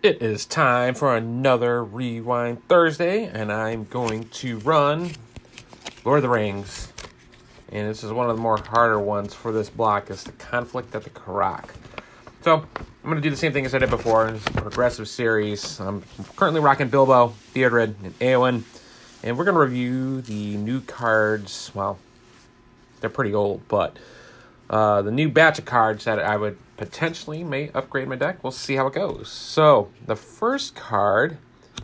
[0.00, 5.10] It is time for another Rewind Thursday, and I'm going to run
[6.04, 6.92] Lord of the Rings.
[7.72, 10.94] And this is one of the more harder ones for this block, is the Conflict
[10.94, 11.74] at the Carrock.
[12.42, 14.28] So, I'm going to do the same thing as I did before.
[14.28, 15.80] It's a progressive series.
[15.80, 16.04] I'm
[16.36, 18.62] currently rocking Bilbo, Theodred, and Eowyn.
[19.24, 21.72] And we're going to review the new cards.
[21.74, 21.98] Well,
[23.00, 23.96] they're pretty old, but
[24.70, 28.42] uh, the new batch of cards that I would potentially may upgrade my deck.
[28.42, 29.28] We'll see how it goes.
[29.28, 31.36] So the first card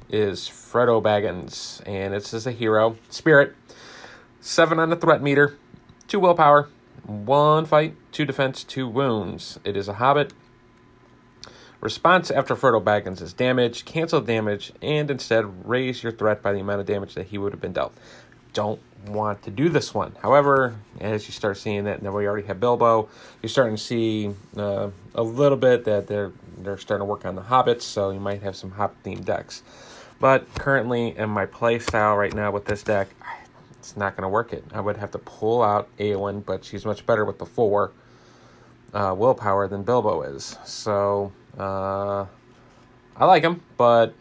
[0.08, 3.54] is Frodo Baggins, and it's as a hero, Spirit,
[4.40, 5.58] seven on the threat meter,
[6.08, 6.68] two willpower,
[7.04, 9.58] one fight, two defense, two wounds.
[9.64, 10.32] It is a Hobbit.
[11.80, 16.60] Response after Frodo Baggins is damage, cancel damage, and instead raise your threat by the
[16.60, 17.94] amount of damage that he would have been dealt
[18.54, 20.16] don't want to do this one.
[20.22, 23.08] However, as you start seeing that, now we already have Bilbo,
[23.42, 27.34] you're starting to see uh, a little bit that they're they're starting to work on
[27.34, 29.62] the hobbits, so you might have some hobbit themed decks.
[30.20, 33.08] But currently, in my play style right now with this deck,
[33.78, 34.64] it's not going to work it.
[34.72, 37.92] I would have to pull out Eowyn, but she's much better with the four
[38.94, 40.56] uh, willpower than Bilbo is.
[40.64, 42.24] So uh,
[43.16, 44.14] I like him, but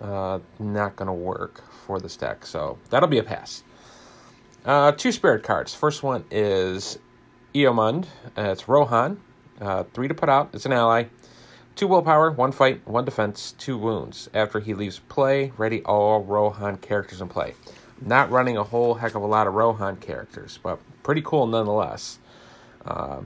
[0.00, 2.46] uh, not going to work for this deck.
[2.46, 3.62] So that'll be a pass.
[4.64, 5.74] Uh, two spirit cards.
[5.74, 6.98] First one is
[7.54, 8.06] Eomund.
[8.36, 9.20] Uh, it's Rohan.
[9.60, 10.50] Uh, three to put out.
[10.54, 11.04] It's an ally.
[11.76, 14.30] Two willpower, one fight, one defense, two wounds.
[14.32, 17.54] After he leaves play, ready all Rohan characters in play.
[18.00, 22.18] Not running a whole heck of a lot of Rohan characters, but pretty cool nonetheless.
[22.86, 23.20] Uh,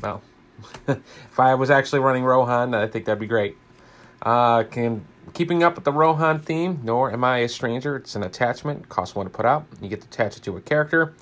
[0.00, 0.22] well,
[0.88, 3.56] if I was actually running Rohan, I think that'd be great.
[4.22, 7.96] Uh, can keeping up with the Rohan theme, nor am I a stranger.
[7.96, 9.66] It's an attachment, costs one to put out.
[9.80, 11.14] You get to attach it to a character,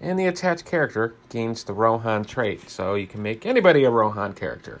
[0.00, 2.68] and the attached character gains the Rohan trait.
[2.68, 4.80] So you can make anybody a Rohan character.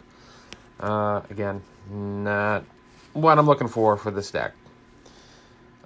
[0.80, 2.64] Uh, again, not
[3.12, 4.52] what I'm looking for for this deck.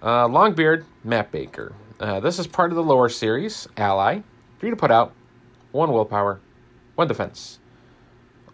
[0.03, 1.75] Uh, Longbeard Map Maker.
[1.99, 4.21] Uh, this is part of the lower series, Ally.
[4.59, 5.13] Three to put out,
[5.73, 6.41] one willpower,
[6.95, 7.59] one defense,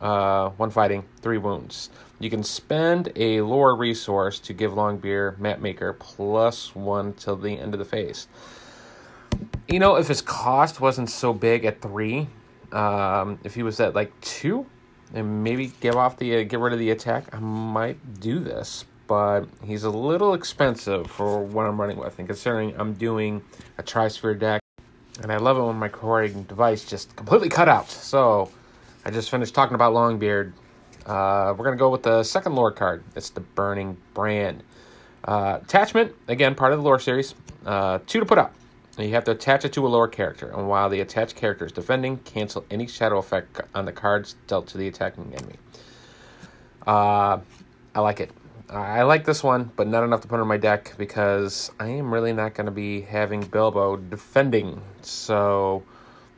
[0.01, 1.91] uh, one fighting, three wounds.
[2.23, 7.75] You can spend a lore resource to give Longbeard Mapmaker plus one till the end
[7.75, 8.29] of the phase.
[9.67, 12.29] You know, if his cost wasn't so big at three,
[12.71, 14.65] um, if he was at like two,
[15.13, 18.85] and maybe give off the uh, get rid of the attack, I might do this.
[19.09, 23.43] But he's a little expensive for what I'm running with, and considering I'm doing
[23.79, 24.63] a Trisphere deck,
[25.21, 27.91] and I love it when my recording device just completely cut out.
[27.91, 28.49] So
[29.05, 30.53] I just finished talking about Longbeard
[31.07, 33.03] uh, we're going to go with the second lore card.
[33.17, 34.63] It's the Burning Brand.
[35.25, 37.35] Uh, attachment, again, part of the lore series.
[37.65, 38.55] Uh, two to put up.
[38.99, 41.73] You have to attach it to a lore character, and while the attached character is
[41.73, 45.57] defending, cancel any shadow effect on the cards dealt to the attacking enemy.
[46.87, 47.39] Uh,
[47.95, 48.31] I like it.
[48.69, 52.13] I like this one, but not enough to put on my deck because I am
[52.13, 54.81] really not going to be having Bilbo defending.
[55.03, 55.83] So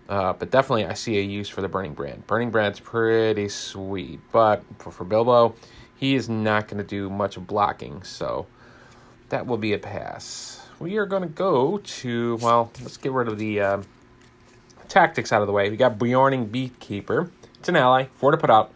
[0.08, 2.26] uh, but definitely, I see a use for the Burning Brand.
[2.26, 5.54] Burning Brand's pretty sweet, but for, for Bilbo,
[5.96, 8.46] he is not going to do much blocking, so
[9.30, 10.60] that will be a pass.
[10.78, 13.82] We are going to go to, well, let's get rid of the uh,
[14.88, 15.70] tactics out of the way.
[15.70, 17.30] We got Beorning Beekeeper.
[17.58, 18.74] It's an ally, four to put out,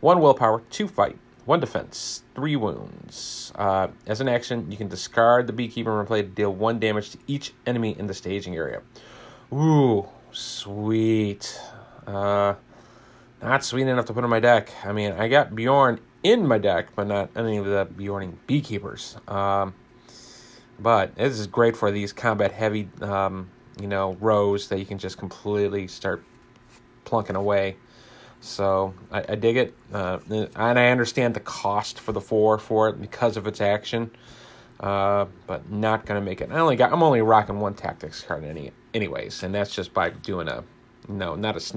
[0.00, 1.16] one willpower, two fight,
[1.46, 3.52] one defense, three wounds.
[3.54, 7.12] Uh, as an action, you can discard the Beekeeper and play to deal one damage
[7.12, 8.82] to each enemy in the staging area.
[9.52, 10.06] Ooh,
[10.36, 11.58] Sweet.
[12.06, 12.54] Uh,
[13.40, 14.70] not sweet enough to put in my deck.
[14.84, 19.16] I mean, I got Beorn in my deck, but not any of the Beorning Beekeepers.
[19.28, 19.74] Um,
[20.78, 23.48] but this is great for these combat heavy, um,
[23.80, 26.22] you know, rows that you can just completely start
[27.06, 27.76] plunking away.
[28.42, 32.90] So I, I dig it, uh, and I understand the cost for the four for
[32.90, 34.10] it because of its action.
[34.78, 36.50] Uh, but not gonna make it.
[36.52, 36.92] I only got.
[36.92, 40.64] I'm only rocking one tactics card in any, anyways, and that's just by doing a
[41.08, 41.76] no, not a.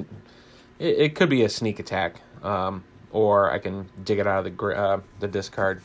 [0.80, 4.58] It, it could be a sneak attack, um, or I can dig it out of
[4.58, 5.82] the uh, the discard,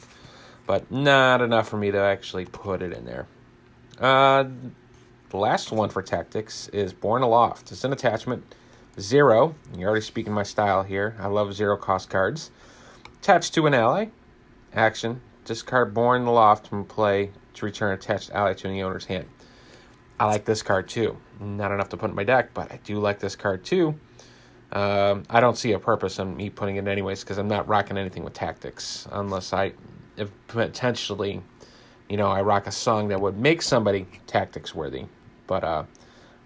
[0.66, 3.26] but not enough for me to actually put it in there.
[4.00, 4.44] Uh,
[5.30, 7.72] the last one for tactics is Born Aloft.
[7.72, 8.54] It's an attachment.
[9.00, 9.56] Zero.
[9.76, 11.16] You're already speaking my style here.
[11.18, 12.52] I love zero cost cards.
[13.20, 14.06] Attached to an ally.
[14.72, 15.20] Action.
[15.44, 19.26] Discard Born Aloft from play to return attached ally to the owner's hand.
[20.18, 21.16] I like this card too.
[21.40, 23.94] Not enough to put in my deck, but I do like this card too.
[24.72, 27.96] Um, I don't see a purpose in me putting it anyways because I'm not rocking
[27.96, 29.72] anything with tactics unless I,
[30.16, 31.42] if potentially,
[32.08, 35.04] you know, I rock a song that would make somebody tactics worthy.
[35.46, 35.84] But uh,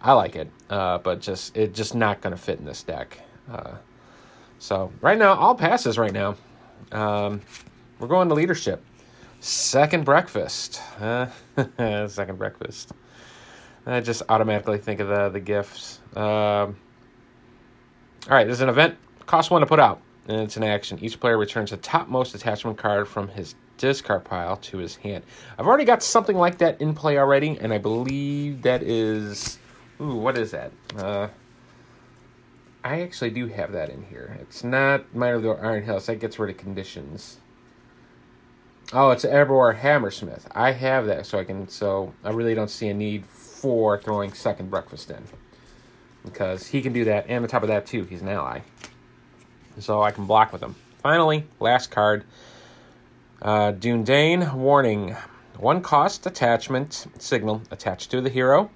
[0.02, 3.19] I like it, uh, but just it just not gonna fit in this deck.
[3.50, 3.76] Uh,
[4.58, 6.37] so right now, all passes right now.
[6.93, 7.40] Um,
[7.99, 8.85] we're going to leadership.
[9.40, 10.81] Second breakfast.
[11.79, 12.93] Second breakfast.
[13.94, 16.00] I just automatically think of the the gifts.
[16.14, 16.76] Um,
[18.26, 18.96] all right, there's an event.
[19.26, 20.99] Cost one to put out, and it's an action.
[21.00, 25.25] Each player returns the topmost attachment card from his discard pile to his hand.
[25.58, 29.58] I've already got something like that in play already, and I believe that is.
[30.00, 30.70] Ooh, what is that?
[30.96, 31.29] Uh,
[32.85, 34.37] I actually do have that in here.
[34.40, 36.06] It's not Minor League Iron Hills.
[36.06, 37.38] That gets rid of conditions.
[38.93, 40.49] Oh, it's Erebor Hammersmith.
[40.52, 41.69] I have that, so I can.
[41.69, 43.25] So I really don't see a need
[43.59, 45.25] for throwing second breakfast in
[46.25, 48.61] because he can do that, and on top of that too, he's an ally.
[49.79, 50.75] So I can block with him.
[51.03, 52.25] Finally, last card.
[53.41, 54.05] Uh, Dune
[54.55, 55.17] warning.
[55.57, 58.71] One cost attachment signal attached to the hero.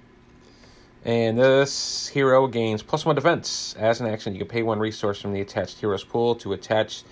[1.05, 3.75] And this hero gains plus one defense.
[3.77, 7.03] As an action, you can pay one resource from the attached hero's pool to attach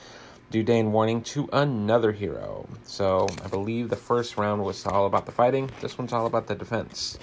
[0.49, 2.67] Dune warning to another hero.
[2.83, 5.69] So I believe the first round was all about the fighting.
[5.81, 7.17] This one's all about the defense.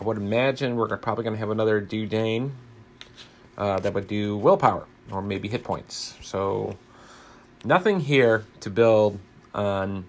[0.00, 2.52] I would imagine we're probably going to have another Dune
[3.58, 6.14] uh, that would do willpower or maybe hit points.
[6.22, 6.76] So
[7.64, 9.18] nothing here to build
[9.54, 10.06] on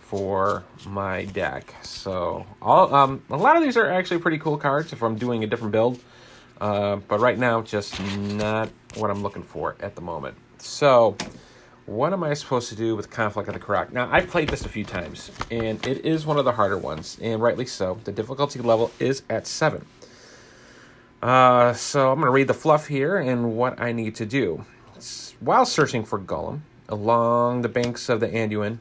[0.00, 1.74] for my deck.
[1.82, 5.44] So all um, a lot of these are actually pretty cool cards if I'm doing
[5.44, 6.00] a different build.
[6.60, 10.36] Uh, but right now, just not what I'm looking for at the moment.
[10.58, 11.16] So,
[11.86, 13.92] what am I supposed to do with Conflict of the Carrock?
[13.92, 17.16] Now, I've played this a few times, and it is one of the harder ones,
[17.22, 17.98] and rightly so.
[18.04, 19.86] The difficulty level is at 7.
[21.22, 24.64] Uh, so, I'm going to read the fluff here and what I need to do.
[25.38, 28.78] While searching for Gollum along the banks of the Anduin,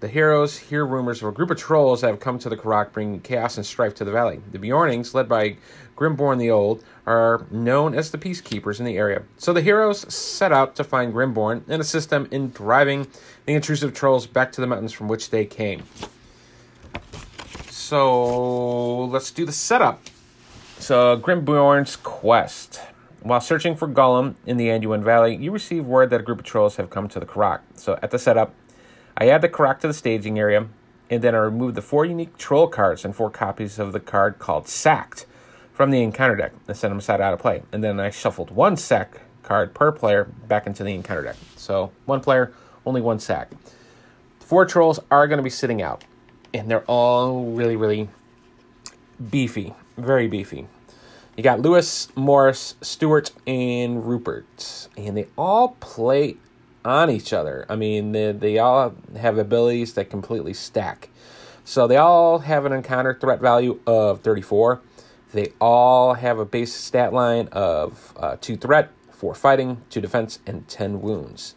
[0.00, 2.92] the heroes hear rumors of a group of trolls that have come to the Carrock,
[2.92, 4.40] bringing chaos and strife to the valley.
[4.52, 5.56] The Beornings, led by
[6.00, 9.22] Grimborn the Old, are known as the peacekeepers in the area.
[9.36, 13.06] So the heroes set out to find Grimborn and assist them in driving
[13.44, 15.82] the intrusive trolls back to the mountains from which they came.
[17.68, 20.00] So let's do the setup.
[20.78, 22.80] So Grimborn's quest.
[23.20, 26.46] While searching for Gollum in the Anduin Valley, you receive word that a group of
[26.46, 27.60] trolls have come to the Carrock.
[27.74, 28.54] So at the setup,
[29.18, 30.66] I add the Carrock to the staging area,
[31.10, 34.38] and then I remove the four unique troll cards and four copies of the card
[34.38, 35.26] called Sacked
[35.80, 37.62] from the encounter deck and set them aside out of play.
[37.72, 41.36] And then I shuffled one sack card per player back into the encounter deck.
[41.56, 42.52] So one player,
[42.84, 43.50] only one sack.
[44.40, 46.04] Four trolls are going to be sitting out,
[46.52, 48.10] and they're all really, really
[49.30, 50.66] beefy, very beefy.
[51.34, 56.36] You got Lewis, Morris, Stewart, and Rupert, and they all play
[56.84, 57.64] on each other.
[57.70, 61.08] I mean, they, they all have abilities that completely stack.
[61.64, 64.82] So they all have an encounter threat value of 34.
[65.32, 70.40] They all have a base stat line of uh, 2 threat, 4 fighting, 2 defense,
[70.46, 71.54] and 10 wounds.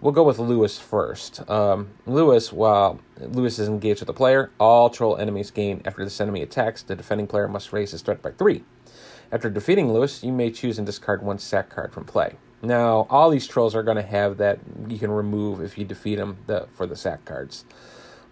[0.00, 1.48] We'll go with Lewis first.
[1.50, 6.20] Um, Lewis, while Lewis is engaged with the player, all troll enemies gain after this
[6.20, 6.82] enemy attacks.
[6.82, 8.62] The defending player must raise his threat by 3.
[9.32, 12.36] After defeating Lewis, you may choose and discard one sack card from play.
[12.62, 16.16] Now, all these trolls are going to have that you can remove if you defeat
[16.16, 17.64] them the, for the sack cards.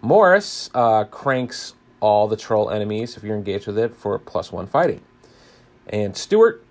[0.01, 1.73] Morris uh, cranks
[2.05, 5.01] all the troll enemies if you're engaged with it for plus one fighting.
[5.87, 6.63] And Stewart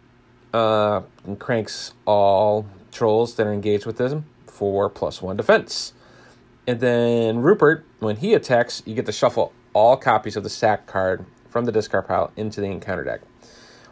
[0.53, 1.01] uh,
[1.41, 5.93] cranks all trolls that are engaged with them for plus one defense.
[6.69, 10.87] And then Rupert, when he attacks, you get to shuffle all copies of the sack
[10.87, 13.23] card from the discard pile into the encounter deck.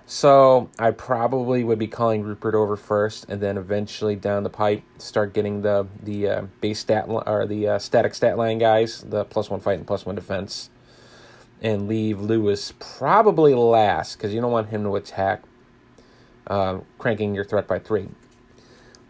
[0.06, 4.84] So I probably would be calling Rupert over first, and then eventually down the pipe
[4.98, 9.24] start getting the the uh, base stat or the uh, static stat line guys, the
[9.24, 10.70] plus one fight and plus one defense,
[11.62, 15.42] and leave Lewis probably last because you don't want him to attack,
[16.48, 18.08] uh, cranking your threat by three.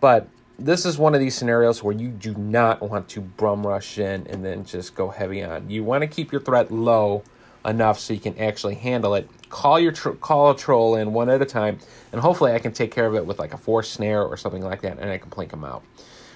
[0.00, 0.28] But
[0.59, 4.26] this is one of these scenarios where you do not want to brum rush in
[4.28, 5.68] and then just go heavy on.
[5.68, 7.25] You want to keep your threat low
[7.64, 9.28] enough so you can actually handle it.
[9.49, 11.78] Call your call a troll in one at a time,
[12.12, 14.62] and hopefully I can take care of it with like a Forest Snare or something
[14.62, 15.82] like that, and I can plink them out.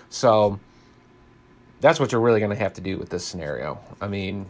[0.08, 0.58] So
[1.80, 3.78] that's what you're really going to have to do with this scenario.
[4.00, 4.46] I mean,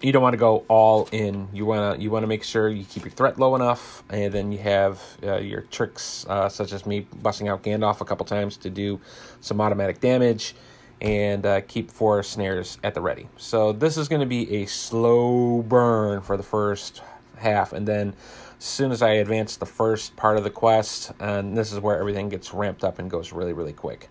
[0.00, 1.48] you don't want to go all in.
[1.52, 4.32] You want to you want to make sure you keep your threat low enough, and
[4.32, 8.26] then you have uh, your tricks uh, such as me busting out Gandalf a couple
[8.26, 9.00] times to do
[9.40, 10.54] some automatic damage
[11.00, 13.28] and uh, keep four snares at the ready.
[13.36, 17.02] So this is going to be a slow burn for the first
[17.36, 18.14] half, and then
[18.58, 21.98] as soon as I advance the first part of the quest, and this is where
[21.98, 24.08] everything gets ramped up and goes really, really quick.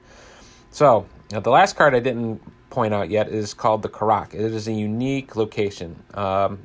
[0.72, 2.42] So the last card I didn't
[2.74, 4.34] point out yet is called the Carrock.
[4.34, 5.96] It is a unique location.
[6.15, 6.60] Um,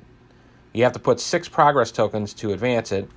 [0.73, 3.11] you have to put six progress tokens to advance it,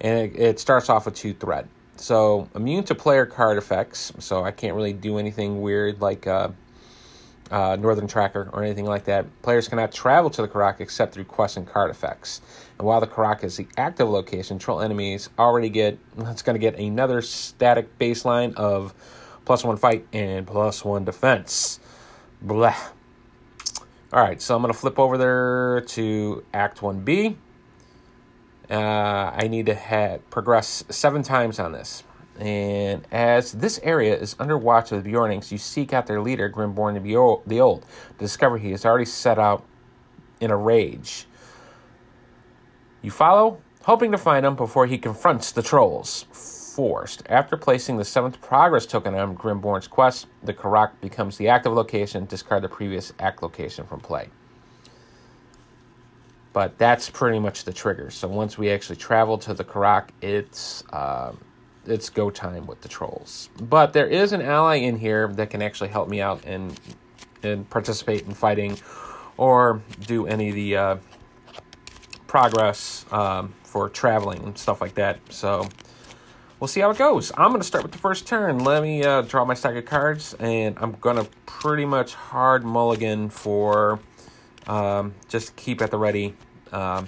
[0.00, 1.66] and it, it starts off with two threat.
[1.96, 4.12] So immune to player card effects.
[4.18, 6.48] So I can't really do anything weird like uh,
[7.50, 9.26] uh, Northern Tracker or anything like that.
[9.42, 12.40] Players cannot travel to the Carrock except through quest and card effects.
[12.78, 16.60] And while the Carrock is the active location, troll enemies already get it's going to
[16.60, 18.94] get another static baseline of
[19.44, 21.80] plus one fight and plus one defense.
[22.40, 22.76] Blah.
[24.12, 27.36] All right, so I'm going to flip over there to Act 1B.
[28.70, 32.04] Uh, I need to have, progress seven times on this.
[32.38, 36.48] And as this area is under watch of the Beornings, you seek out their leader,
[36.48, 39.64] Grimborn the Old, to discover he has already set out
[40.40, 41.26] in a rage.
[43.02, 46.57] You follow, hoping to find him before he confronts the trolls.
[46.78, 47.24] Forced.
[47.28, 52.24] After placing the seventh progress token on Grimborn's quest, the Carrock becomes the active location.
[52.26, 54.28] Discard the previous act location from play.
[56.52, 58.12] But that's pretty much the trigger.
[58.12, 61.40] So once we actually travel to the Carrock, it's um,
[61.84, 63.50] it's go time with the trolls.
[63.60, 66.78] But there is an ally in here that can actually help me out and
[67.42, 68.78] and participate in fighting
[69.36, 70.96] or do any of the uh,
[72.28, 75.18] progress um, for traveling and stuff like that.
[75.28, 75.68] So
[76.60, 77.32] we'll see how it goes.
[77.36, 78.64] I'm going to start with the first turn.
[78.64, 82.64] Let me uh, draw my stack of cards, and I'm going to pretty much hard
[82.64, 84.00] mulligan for
[84.66, 86.34] um, just keep at the ready
[86.72, 87.06] um,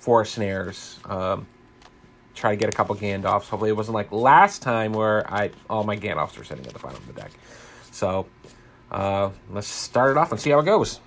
[0.00, 0.98] for snares.
[1.04, 1.46] Um,
[2.34, 3.48] try to get a couple Gandalfs.
[3.48, 6.78] Hopefully, it wasn't like last time where I all my Gandalfs were sitting at the
[6.78, 7.32] bottom of the deck.
[7.92, 8.26] So
[8.90, 11.00] uh, let's start it off and see how it goes.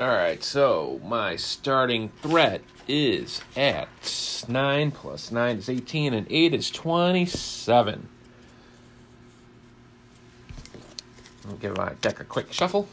[0.00, 6.54] All right, so my starting threat is at 9 plus 9 is 18 and 8
[6.54, 8.08] is 27.
[11.48, 12.88] I'll give my deck a quick shuffle.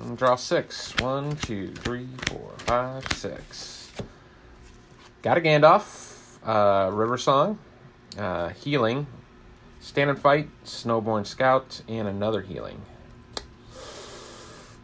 [0.00, 0.94] And draw six.
[1.00, 3.90] One, two, three, four, five, six.
[5.22, 7.58] Got a Gandalf, uh, River Song,
[8.16, 9.06] uh, Healing,
[9.80, 12.80] Stand and Fight, Snowborn Scout, and another Healing.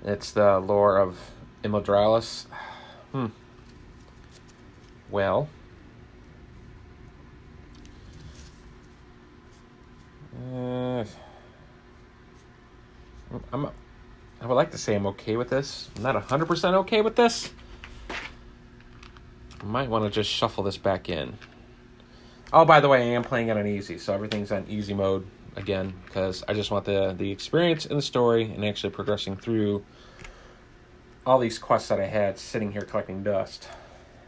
[0.05, 1.19] It's the lore of
[1.63, 2.47] Imladrillis.
[3.13, 3.27] Hmm.
[5.11, 5.49] Well.
[10.53, 11.05] Uh,
[13.53, 13.71] I'm
[14.43, 15.89] I would like to say I'm okay with this.
[15.97, 17.51] I'm not 100% okay with this.
[18.11, 21.39] I might want to just shuffle this back in.
[22.53, 25.25] Oh, by the way, I am playing it on easy, so everything's on easy mode
[25.57, 29.85] again because I just want the the experience and the story and actually progressing through
[31.27, 33.69] all these quests that I had sitting here collecting dust.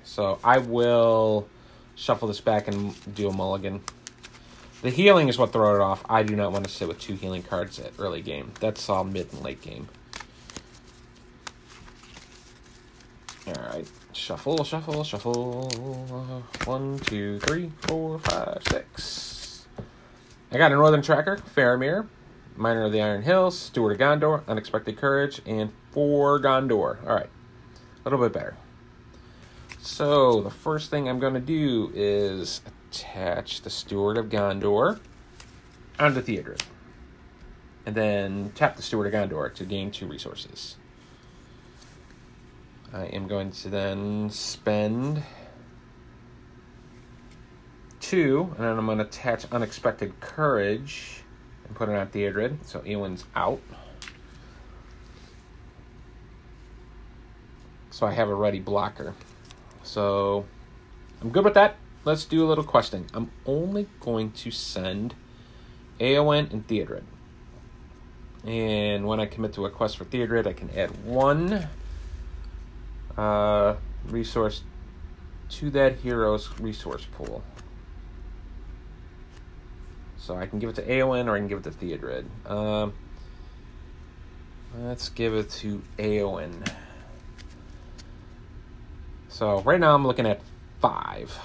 [0.05, 1.49] So I will
[1.97, 3.83] shuffle this back and do a mulligan.
[4.83, 6.05] The healing is what throw it off.
[6.09, 8.53] I do not want to sit with two healing cards at early game.
[8.61, 9.89] That's all mid and late game.
[13.47, 15.69] Alright, shuffle, shuffle, shuffle.
[16.65, 19.34] One, two, three, four, five, six.
[20.53, 22.07] I got a Northern Tracker, Faramir,
[22.57, 27.05] Miner of the Iron Hills, Steward of Gondor, Unexpected Courage, and four Gondor.
[27.05, 27.31] Alright,
[28.05, 28.57] a little bit better.
[29.81, 35.01] So, the first thing I'm going to do is attach the Steward of Gondor
[35.99, 36.63] onto Theodred.
[37.85, 40.77] And then tap the Steward of Gondor to gain two resources.
[42.93, 45.23] I am going to then spend
[48.05, 51.23] two, and then I'm going to attach Unexpected Courage
[51.67, 53.61] and put it on Theodred, so Eowyn's out.
[57.91, 59.15] So I have a ready blocker.
[59.83, 60.45] So
[61.23, 61.77] I'm good with that.
[62.05, 63.07] Let's do a little questing.
[63.15, 65.15] I'm only going to send
[65.99, 67.05] Eowyn and Theodred.
[68.45, 71.69] And when I commit to a quest for Theodred, I can add one
[73.17, 73.77] uh,
[74.09, 74.63] resource
[75.51, 77.43] to that hero's resource pool.
[80.25, 82.25] So I can give it to Eowyn or I can give it to Theodred.
[82.51, 82.95] Um,
[84.79, 86.67] let's give it to Eowyn.
[89.29, 90.41] So right now I'm looking at
[90.81, 91.39] five.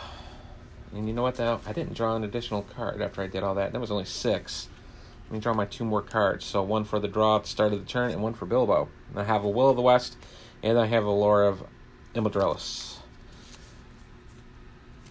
[0.93, 1.59] And you know what though?
[1.67, 3.73] I didn't draw an additional card after I did all that.
[3.73, 4.69] That was only six.
[5.25, 6.45] Let me draw my two more cards.
[6.45, 8.87] So one for the draw at the start of the turn and one for Bilbo.
[9.09, 10.15] And I have a Will of the West
[10.63, 11.63] and I have a lore of
[12.15, 12.95] Imladrillis.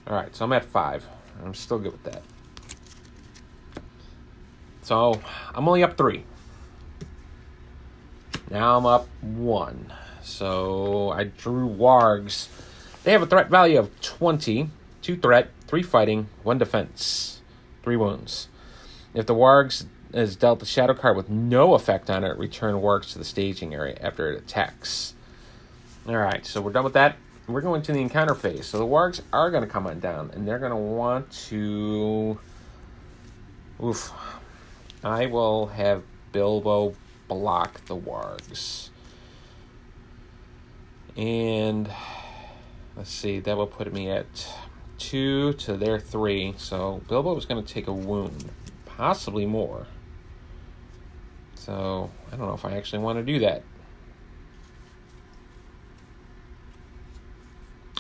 [0.09, 1.05] Alright, so I'm at five.
[1.45, 2.23] I'm still good with that.
[4.89, 5.21] So
[5.55, 6.25] I'm only up three.
[8.51, 9.93] Now I'm up one.
[10.23, 12.49] So I drew Wargs.
[13.05, 14.71] They have a threat value of 20,
[15.03, 17.43] 2 threat, 3 fighting, 1 defense,
[17.83, 18.49] 3 wounds.
[19.13, 23.13] If the Wargs is dealt a shadow card with no effect on it, return Wargs
[23.13, 25.13] to the staging area after it attacks.
[26.09, 27.17] All right, so we're done with that.
[27.47, 28.65] we're going to the encounter phase.
[28.65, 32.39] So the wargs are going to come on down, and they're going to want to.
[33.85, 34.15] Oof.
[35.05, 36.03] I will have
[36.33, 36.95] Bilbo
[37.29, 38.91] block the wargs.
[41.17, 41.91] And
[42.97, 44.27] let's see, that will put me at
[44.99, 46.55] two to their three.
[46.57, 48.51] So Bilbo is going to take a wound,
[48.87, 49.87] possibly more.
[51.55, 53.63] So I don't know if I actually want to do that.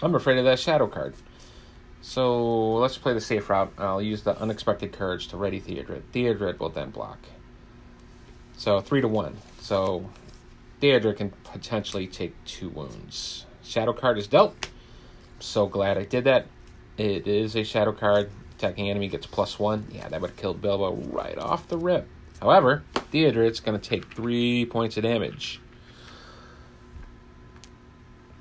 [0.03, 1.15] I'm afraid of that shadow card.
[2.01, 3.73] So let's play the safe route.
[3.79, 6.03] I'll use the unexpected courage to ready Theodred.
[6.13, 7.19] Theodred will then block.
[8.57, 9.37] So three to one.
[9.61, 10.09] So
[10.81, 13.47] Theodred can potentially take two wounds.
[13.63, 14.69] Shadow card is dealt.
[15.41, 16.47] So glad I did that.
[16.97, 18.31] It is a shadow card.
[18.57, 19.87] Attacking enemy gets plus one.
[19.93, 22.09] Yeah, that would have killed Bilbo right off the rip.
[22.41, 25.61] However, Theodred's going to take three points of damage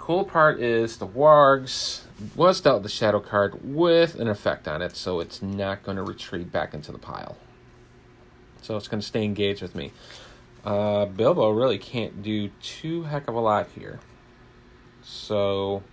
[0.08, 2.04] cool part is the wargs
[2.36, 6.04] was dealt the shadow card with an effect on it, so it's not going to
[6.04, 7.38] retreat back into the pile.
[8.62, 9.92] So it's going to stay engaged with me.
[10.66, 14.00] Uh, Bilbo really can't do too heck of a lot here.
[15.04, 15.84] So,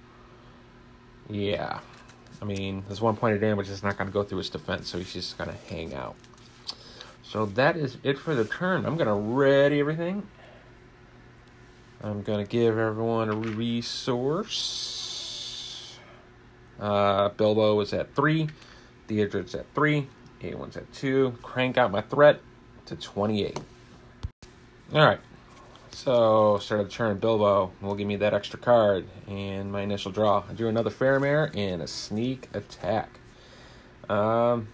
[1.29, 1.81] yeah.
[2.43, 4.89] I mean, this one point of damage is not going to go through his defense,
[4.89, 6.17] so he's just going to hang out.
[7.23, 8.85] So that is it for the turn.
[8.87, 10.27] I'm going to ready everything
[12.05, 15.04] I'm going to give everyone a resource.
[16.81, 18.49] Uh, Bilbo is at 3.
[19.07, 20.07] Theodred's at 3.
[20.43, 21.39] Eowyn's at 2.
[21.43, 22.41] Crank out my threat
[22.87, 23.59] to 28.
[24.93, 25.21] Alright.
[25.91, 30.11] So, start of the turn, Bilbo will give me that extra card and my initial
[30.11, 30.43] draw.
[30.49, 33.21] I drew another Faramir and a sneak attack.
[34.09, 34.69] Um,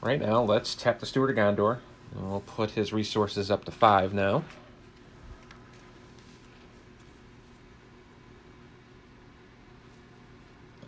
[0.00, 1.78] right now, let's tap the Steward of Gondor.
[2.14, 4.44] And we'll put his resources up to 5 now.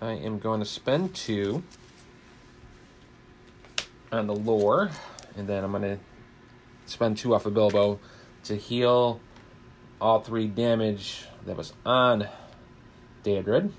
[0.02, 1.62] I am going to spend two
[4.10, 4.90] on the lore,
[5.36, 5.98] and then I'm going to
[6.86, 8.00] spend two off of Bilbo
[8.44, 9.20] to heal
[10.00, 12.26] all three damage that was on
[13.22, 13.70] Theodred.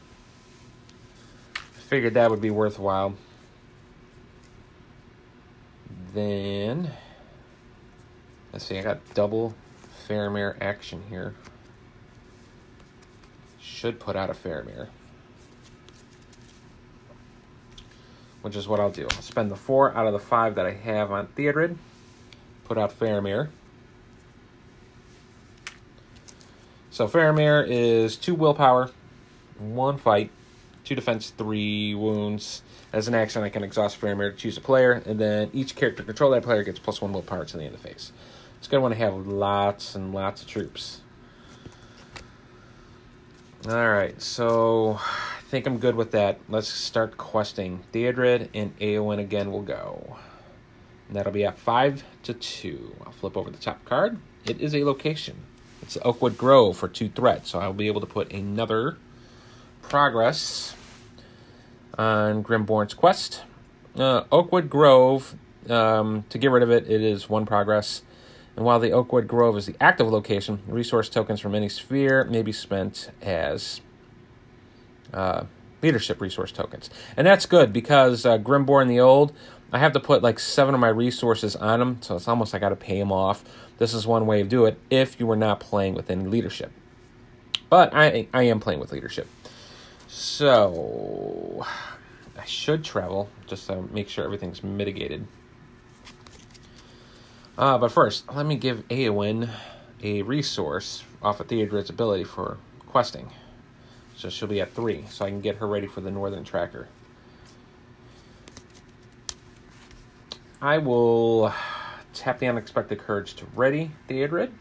[1.89, 3.15] Figured that would be worthwhile.
[6.13, 6.89] Then,
[8.53, 9.53] let's see, I got double
[10.07, 11.35] Faramir action here.
[13.59, 14.87] Should put out a Faramir.
[18.43, 19.07] Which is what I'll do.
[19.09, 21.77] I'll spend the four out of the five that I have on Theodred,
[22.65, 23.47] put out Faramir.
[26.91, 28.91] So Faramir is two willpower,
[29.57, 30.29] one fight,
[30.83, 32.61] two defense, three wounds.
[32.91, 36.03] As an action, I can exhaust Faramir to choose a player, and then each character
[36.03, 38.11] control that player gets plus one willpower to the end of the phase.
[38.59, 40.99] It's going to want to have lots and lots of troops.
[43.67, 44.99] All right, so
[45.53, 46.39] think I'm good with that.
[46.49, 47.83] Let's start questing.
[47.93, 50.17] Theodred and Eowyn again will go.
[51.07, 52.95] And that'll be at 5 to 2.
[53.05, 54.17] I'll flip over the top card.
[54.45, 55.37] It is a location.
[55.83, 58.97] It's Oakwood Grove for two threats, so I'll be able to put another
[59.83, 60.75] progress
[61.99, 63.43] on Grimborn's quest.
[63.95, 65.35] Uh, Oakwood Grove,
[65.69, 68.01] um, to get rid of it, it is one progress.
[68.55, 72.41] And while the Oakwood Grove is the active location, resource tokens from any sphere may
[72.41, 73.81] be spent as
[75.13, 75.45] uh,
[75.81, 76.89] leadership resource tokens.
[77.15, 79.33] And that's good because uh, Grimborn the Old,
[79.71, 82.59] I have to put like seven of my resources on him, so it's almost I
[82.59, 83.43] got to pay him off.
[83.77, 86.71] This is one way of do it if you were not playing with any leadership.
[87.69, 89.27] But I I am playing with leadership.
[90.07, 91.65] So
[92.37, 95.27] I should travel just to make sure everything's mitigated.
[97.57, 99.49] Uh, but first, let me give Eowyn
[100.03, 103.31] a resource off of Theodred's ability for questing.
[104.23, 106.87] So she'll be at three, so I can get her ready for the northern tracker.
[110.61, 111.53] I will
[112.13, 114.51] tap the unexpected courage to ready the Theodred.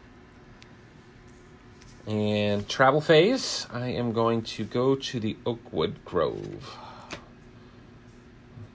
[2.05, 6.77] And travel phase, I am going to go to the Oakwood Grove.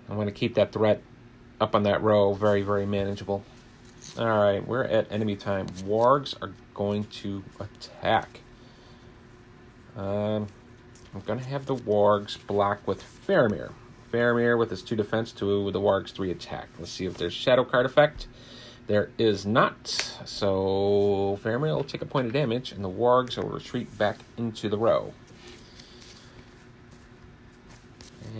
[0.08, 1.02] I'm going to keep that threat
[1.60, 3.44] up on that row very, very manageable.
[4.18, 5.66] All right, we're at enemy time.
[5.84, 8.40] Wargs are going to attack.
[9.94, 10.46] Um,
[11.14, 13.72] I'm going to have the Wargs block with Faramir.
[14.12, 16.68] Faramir with his 2 defense, 2 with the Wargs 3 attack.
[16.78, 18.26] Let's see if there's Shadow card effect.
[18.86, 19.88] There is not.
[20.24, 24.68] So Faramir will take a point of damage, and the Wargs will retreat back into
[24.68, 25.12] the row.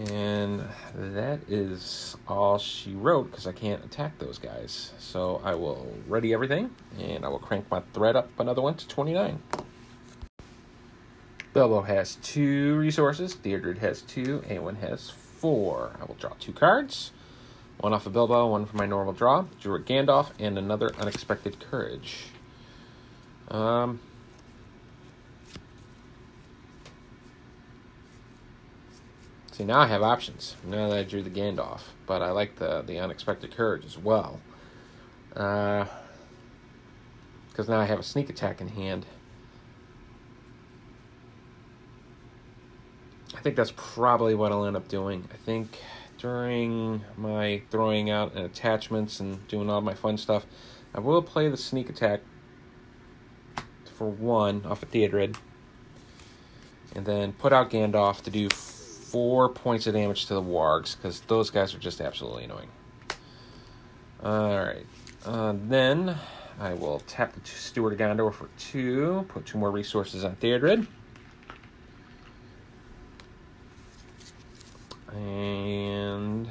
[0.07, 0.63] And
[0.95, 4.93] that is all she wrote because I can't attack those guys.
[4.99, 8.87] So I will ready everything and I will crank my threat up another one to
[8.87, 9.43] 29.
[11.59, 13.35] Bilbo has two resources.
[13.35, 14.45] Theodred has two.
[14.49, 15.91] Eowyn has four.
[16.01, 17.11] I will draw two cards.
[17.79, 19.45] One off of Bilbo, one for my normal draw.
[19.61, 22.27] Drew a Gandalf, and another Unexpected Courage.
[23.49, 23.99] Um,
[29.51, 30.55] see, now I have options.
[30.65, 31.81] Now that I drew the Gandalf.
[32.07, 34.39] But I like the, the Unexpected Courage as well.
[35.31, 35.89] Because
[37.59, 39.07] uh, now I have a sneak attack in hand.
[43.37, 45.29] I think that's probably what I'll end up doing.
[45.33, 45.79] I think
[46.19, 50.47] during my throwing out and attachments and doing all my fun stuff,
[50.95, 52.21] I will play the sneak attack
[53.97, 55.37] for one off of Theodred.
[56.95, 61.21] And then put out Gandalf to do four points of damage to the wargs, because
[61.21, 62.71] those guys are just absolutely annoying.
[64.25, 64.87] Alright.
[65.25, 66.17] Uh, then
[66.59, 70.87] I will tap the Steward of Gondor for two, put two more resources on Theodred.
[75.13, 76.49] And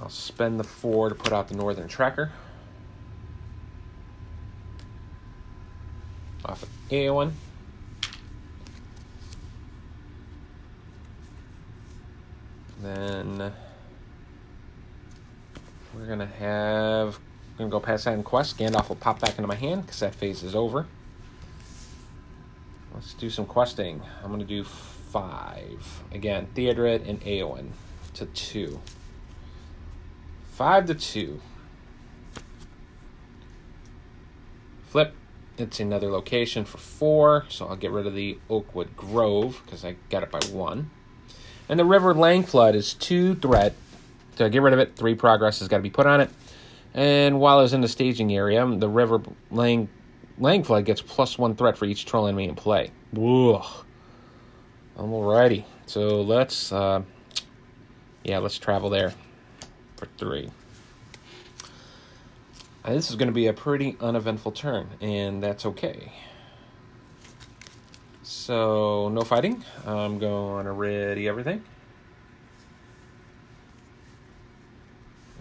[0.00, 2.32] I'll spend the four to put out the Northern Tracker.
[6.44, 7.32] Off of Eowyn.
[12.82, 13.52] Then
[15.94, 17.18] we're gonna have
[17.52, 18.58] we're gonna go past that in quest.
[18.58, 20.86] Gandalf will pop back into my hand because that phase is over.
[22.92, 24.02] Let's do some questing.
[24.22, 24.66] I'm gonna do
[25.14, 26.02] five.
[26.10, 27.68] Again, Theodred and Eowyn
[28.14, 28.80] to two.
[30.50, 31.40] Five to two.
[34.88, 35.14] Flip.
[35.56, 39.94] It's another location for four, so I'll get rid of the Oakwood Grove because I
[40.10, 40.90] got it by one.
[41.68, 43.76] And the River Langflood is two threat.
[44.38, 46.30] To get rid of it, three progress has got to be put on it.
[46.92, 49.22] And while I was in the staging area, the River
[49.52, 49.88] Lang
[50.40, 52.90] Langflood gets plus one threat for each troll enemy in play.
[53.16, 53.64] Ugh.
[54.96, 57.02] Alrighty, so let's, uh,
[58.22, 59.12] yeah, let's travel there
[59.96, 60.50] for three.
[62.84, 66.12] And this is going to be a pretty uneventful turn, and that's okay.
[68.22, 69.64] So, no fighting.
[69.84, 71.64] I'm going to ready everything.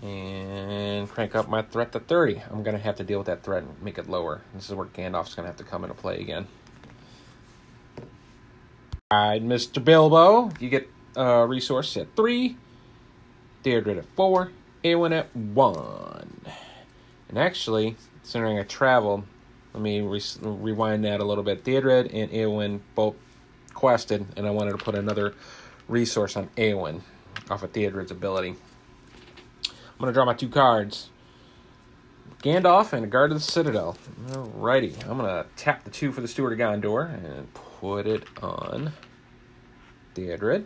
[0.02, 2.42] And crank up my threat to 30.
[2.50, 4.42] I'm going to have to deal with that threat and make it lower.
[4.56, 6.48] This is where Gandalf's going to have to come into play again.
[9.14, 9.84] Alright, Mr.
[9.84, 12.58] Bilbo, you get uh, resource at three,
[13.64, 14.52] Theodred at four,
[14.84, 16.42] Eowyn at one.
[17.30, 19.24] And actually, considering I traveled,
[19.72, 21.64] let me re- rewind that a little bit.
[21.64, 23.14] Theodred and Eowyn both
[23.76, 25.36] quested, and I wanted to put another
[25.88, 27.02] resource on Eowyn
[27.52, 28.56] off of Theodred's ability.
[29.68, 31.10] I'm going to draw my two cards.
[32.42, 33.96] Gandalf and a Guard of the Citadel.
[34.30, 37.48] Alrighty, I'm to tap the two for the Steward of Gondor and
[37.84, 38.94] put it on
[40.16, 40.66] Theodred.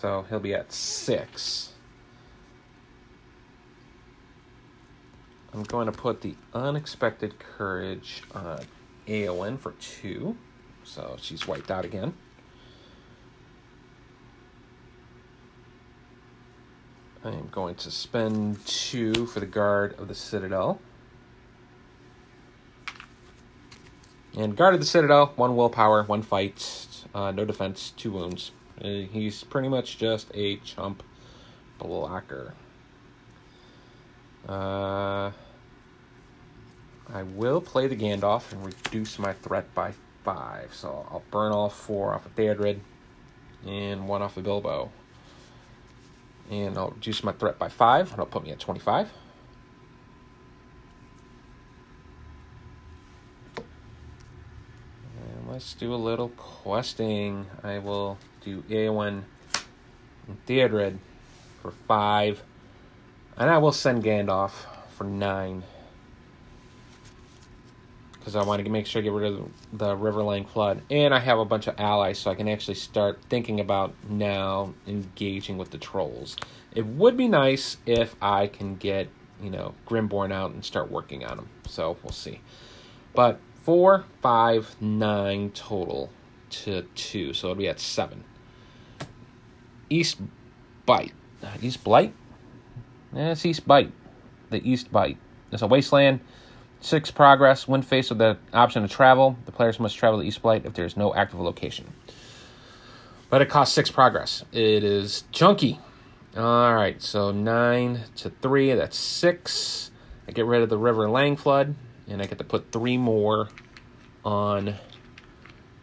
[0.00, 1.72] So he'll be at six.
[5.52, 8.60] I'm going to put the Unexpected Courage on
[9.08, 10.36] Eowyn for two.
[10.84, 12.14] So she's wiped out again.
[17.24, 20.80] I'm going to spend two for the Guard of the Citadel.
[24.38, 28.52] And Guard of the Citadel, one willpower, one fight, uh, no defense, two wounds.
[28.80, 31.02] Uh, he's pretty much just a chump
[31.80, 32.54] blocker.
[34.48, 35.32] Uh,
[37.12, 40.72] I will play the Gandalf and reduce my threat by five.
[40.72, 42.78] So I'll burn all four off of Theodred
[43.66, 44.92] and one off of Bilbo.
[46.48, 48.10] And I'll reduce my threat by five.
[48.10, 49.10] That'll put me at 25.
[55.58, 57.44] Let's do a little questing.
[57.64, 59.24] I will do Eowyn
[60.28, 60.98] and Theodred
[61.60, 62.44] for five.
[63.36, 64.52] And I will send Gandalf
[64.90, 65.64] for nine.
[68.12, 70.82] Because I want to make sure I get rid of the River Flood.
[70.92, 74.74] And I have a bunch of allies, so I can actually start thinking about now
[74.86, 76.36] engaging with the trolls.
[76.72, 79.08] It would be nice if I can get,
[79.42, 81.48] you know, Grimborn out and start working on them.
[81.66, 82.42] So we'll see.
[83.12, 86.08] But four, five, nine total
[86.48, 87.34] to two.
[87.34, 88.24] So it'll be at seven.
[89.90, 90.22] East
[90.86, 91.12] Bite.
[91.42, 92.14] Uh, East Blight?
[93.12, 93.92] Yeah, it's East Bite.
[94.48, 95.18] The East Bite.
[95.52, 96.20] It's a wasteland.
[96.80, 97.68] Six progress.
[97.68, 100.72] When faced with the option to travel, the players must travel to East Blight if
[100.72, 101.92] there is no active location.
[103.28, 104.46] But it costs six progress.
[104.50, 105.78] It is chunky.
[106.34, 108.72] All right, so nine to three.
[108.72, 109.90] That's six.
[110.26, 111.74] I get rid of the River Langflood
[112.08, 113.48] and I get to put three more
[114.24, 114.74] on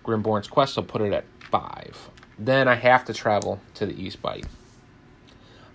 [0.04, 0.78] Grimborn's Quest.
[0.78, 2.10] I'll put it at five.
[2.38, 4.46] Then I have to travel to the East Bite.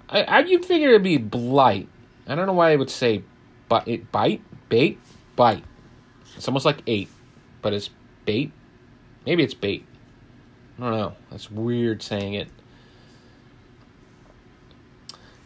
[0.09, 1.89] I, I you'd figure it'd be Blight.
[2.27, 3.23] I don't know why I would say
[3.71, 4.99] but it bite bait
[5.37, 5.65] bite.
[6.37, 7.09] It's almost like eight,
[7.63, 7.89] but it's
[8.27, 8.53] bait.
[9.25, 9.87] Maybe it's bait.
[10.79, 11.13] I don't know.
[11.31, 12.49] That's weird saying it.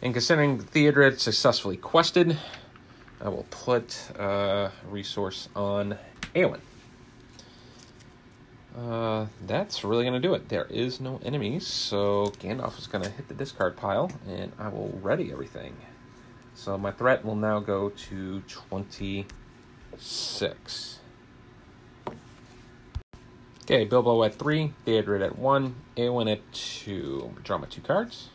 [0.03, 2.39] And considering Theodred successfully quested,
[3.25, 5.97] I will put a uh, resource on
[6.35, 6.61] Eowyn.
[8.77, 10.51] Uh, that's really going to do it.
[10.51, 14.69] There is no enemies, so Gandalf is going to hit the discard pile, and I
[14.69, 15.75] will ready everything.
[16.55, 20.99] So my threat will now go to 26.
[23.63, 27.37] Okay, Bilbo at 3, Theodred at 1, Eowyn at 2.
[27.43, 28.29] Draw my two cards.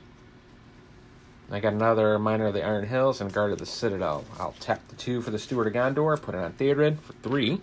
[1.52, 4.24] I got another Miner of the Iron Hills and Guard of the Citadel.
[4.38, 7.60] I'll tap the 2 for the Steward of Gondor, put it on Theodred for 3.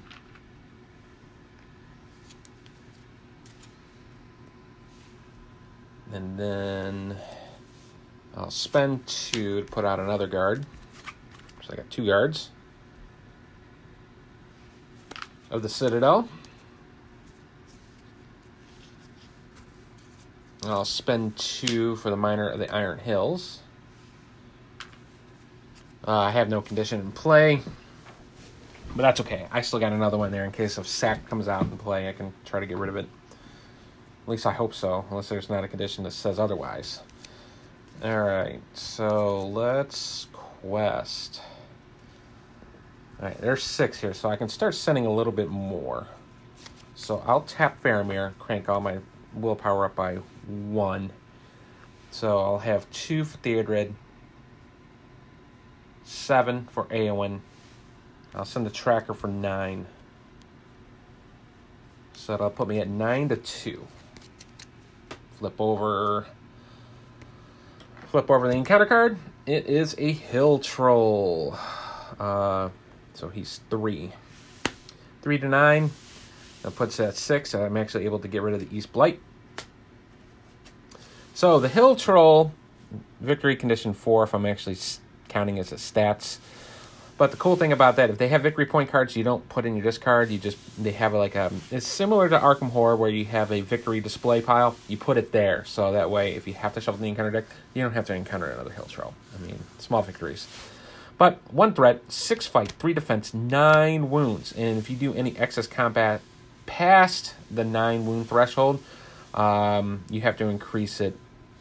[6.12, 7.16] And then
[8.36, 10.66] I'll spend 2 to put out another guard.
[11.62, 12.50] So I got two guards
[15.50, 16.28] of the Citadel.
[20.62, 23.60] And I'll spend two for the Miner of the Iron Hills.
[26.06, 27.60] Uh, I have no condition in play,
[28.94, 29.48] but that's okay.
[29.50, 32.08] I still got another one there in case if sack comes out in play.
[32.08, 33.06] I can try to get rid of it.
[34.26, 37.00] At least I hope so, unless there's not a condition that says otherwise.
[38.04, 41.40] All right, so let's quest.
[43.18, 46.06] All right, there's six here, so I can start sending a little bit more.
[46.94, 48.98] So I'll tap Faramir, crank all my
[49.34, 50.16] willpower up by
[50.46, 51.10] one.
[52.10, 53.92] So I'll have two for Theodred,
[56.06, 57.40] seven for Eowyn.
[58.34, 59.86] I'll send the tracker for nine.
[62.14, 63.86] So that'll put me at nine to two.
[65.38, 66.26] Flip over.
[68.08, 69.18] Flip over the encounter card.
[69.46, 71.56] It is a hill troll.
[72.18, 72.70] Uh,
[73.14, 74.12] so he's three.
[75.22, 75.90] Three to nine.
[76.62, 77.54] That puts at six.
[77.54, 79.20] I'm actually able to get rid of the East Blight.
[81.34, 82.52] So the Hill Troll,
[83.20, 84.76] victory condition four, if I'm actually
[85.36, 86.38] counting as a stats.
[87.18, 89.66] But the cool thing about that, if they have victory point cards, you don't put
[89.66, 90.30] in your discard.
[90.30, 91.52] You just they have like a.
[91.70, 94.76] It's similar to Arkham Horror, where you have a victory display pile.
[94.88, 97.44] You put it there, so that way, if you have to shuffle the encounter deck,
[97.74, 99.12] you don't have to encounter another hill troll.
[99.34, 100.46] I mean, small victories.
[101.18, 105.66] But one threat, six fight, three defense, nine wounds, and if you do any excess
[105.66, 106.20] combat
[106.66, 108.82] past the nine wound threshold,
[109.32, 111.16] um, you have to increase it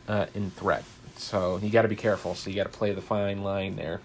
[0.07, 0.83] uh, in threat.
[1.15, 2.35] So you got to be careful.
[2.35, 4.01] So you got to play the fine line there.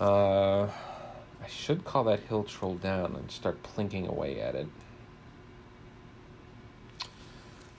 [0.00, 4.66] Uh, I should call that hill troll down and start plinking away at it.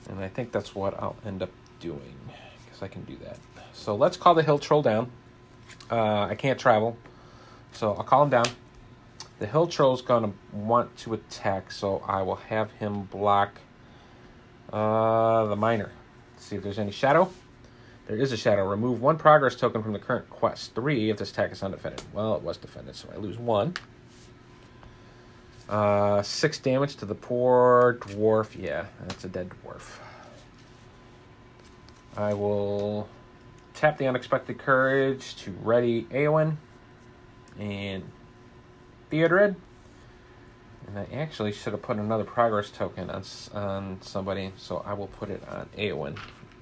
[0.10, 2.16] And I think that's what I'll end up doing
[2.66, 3.38] because I can do that.
[3.74, 5.12] So let's call the hill troll down.
[5.90, 6.98] Uh, I can't travel,
[7.72, 8.46] so I'll call him down.
[9.40, 13.60] The hill troll's gonna want to attack, so I will have him block
[14.72, 15.92] uh, the miner
[16.42, 17.32] see if there's any shadow.
[18.12, 18.68] There is a shadow.
[18.68, 20.76] Remove one progress token from the current quest.
[20.76, 22.02] Three if this attack is undefended.
[22.12, 23.74] Well, it was defended, so I lose one.
[25.70, 28.62] Uh, six damage to the poor dwarf.
[28.62, 30.00] Yeah, that's a dead dwarf.
[32.18, 33.08] I will
[33.76, 36.58] tap the unexpected courage to ready Eowyn
[37.58, 38.04] and
[39.10, 39.56] Theodred.
[40.88, 45.08] And I actually should have put another progress token on, on somebody, so I will
[45.08, 46.20] put it on Eowyn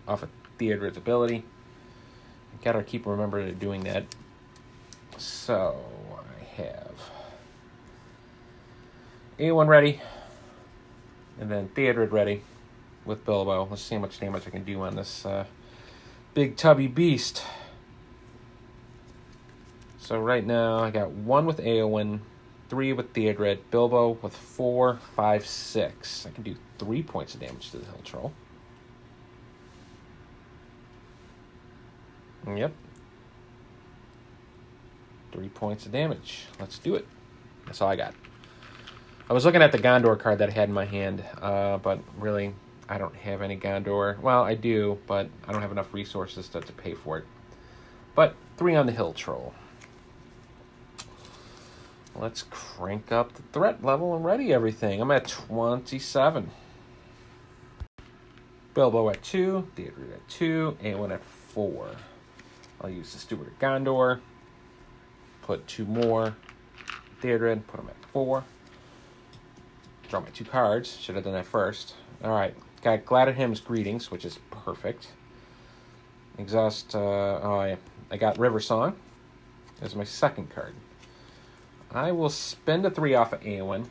[0.07, 1.43] off of Theodred's ability.
[2.61, 4.03] Gotta keep remembering doing that.
[5.17, 5.79] So
[6.13, 6.91] I have
[9.39, 10.01] Eowyn ready,
[11.39, 12.43] and then Theodred ready
[13.05, 13.65] with Bilbo.
[13.69, 15.45] Let's see how much damage I can do on this uh,
[16.33, 17.43] big tubby beast.
[19.99, 22.19] So right now I got one with Eowyn,
[22.67, 26.25] three with Theodred, Bilbo with four, five, six.
[26.25, 28.33] I can do three points of damage to the Hill Troll.
[32.57, 32.71] Yep.
[35.31, 36.45] Three points of damage.
[36.59, 37.07] Let's do it.
[37.65, 38.13] That's all I got.
[39.29, 41.99] I was looking at the Gondor card that I had in my hand, uh, but
[42.17, 42.55] really,
[42.87, 44.19] I don't have any Gondor.
[44.19, 47.25] Well, I do, but I don't have enough resources to, to pay for it.
[48.15, 49.53] But three on the Hill Troll.
[52.15, 54.99] Let's crank up the threat level and ready everything.
[54.99, 56.49] I'm at 27.
[58.73, 61.87] Bilbo at 2, Theodred at 2, Eowyn at 4.
[62.81, 64.21] I'll use the Steward of Gondor.
[65.41, 66.35] Put two more
[67.21, 68.43] Theodred, put them at four.
[70.09, 70.97] Draw my two cards.
[70.97, 71.95] Should have done that first.
[72.23, 72.55] All right.
[72.81, 75.09] Got Galadhrim's Greetings, which is perfect.
[76.37, 76.95] Exhaust.
[76.95, 77.77] Uh, oh, I,
[78.09, 78.95] I got River Song.
[79.81, 80.73] As my second card.
[81.91, 83.85] I will spend a three off of Eowyn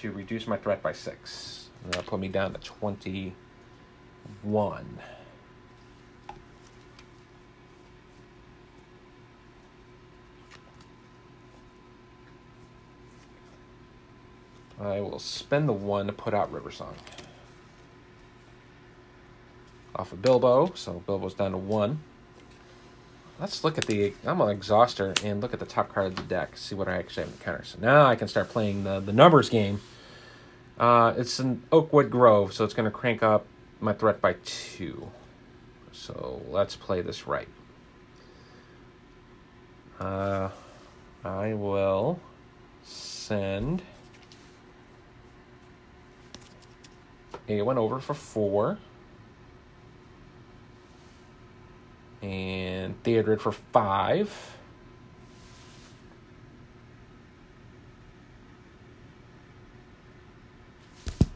[0.00, 1.68] to reduce my threat by six.
[1.84, 3.34] And that'll put me down to 21.
[14.82, 16.94] I will spend the one to put out River Song.
[19.94, 22.00] Off of Bilbo, so Bilbo's down to one.
[23.38, 24.14] Let's look at the.
[24.24, 26.56] I'm an exhauster and look at the top card of the deck.
[26.56, 27.66] See what I actually have.
[27.66, 29.80] So now I can start playing the the numbers game.
[30.78, 33.46] Uh, it's an Oakwood Grove, so it's going to crank up
[33.80, 35.10] my threat by two.
[35.92, 37.48] So let's play this right.
[40.00, 40.48] Uh,
[41.24, 42.18] I will
[42.82, 43.82] send
[47.58, 48.78] Eowyn over for four.
[52.20, 54.56] And Theodred for five.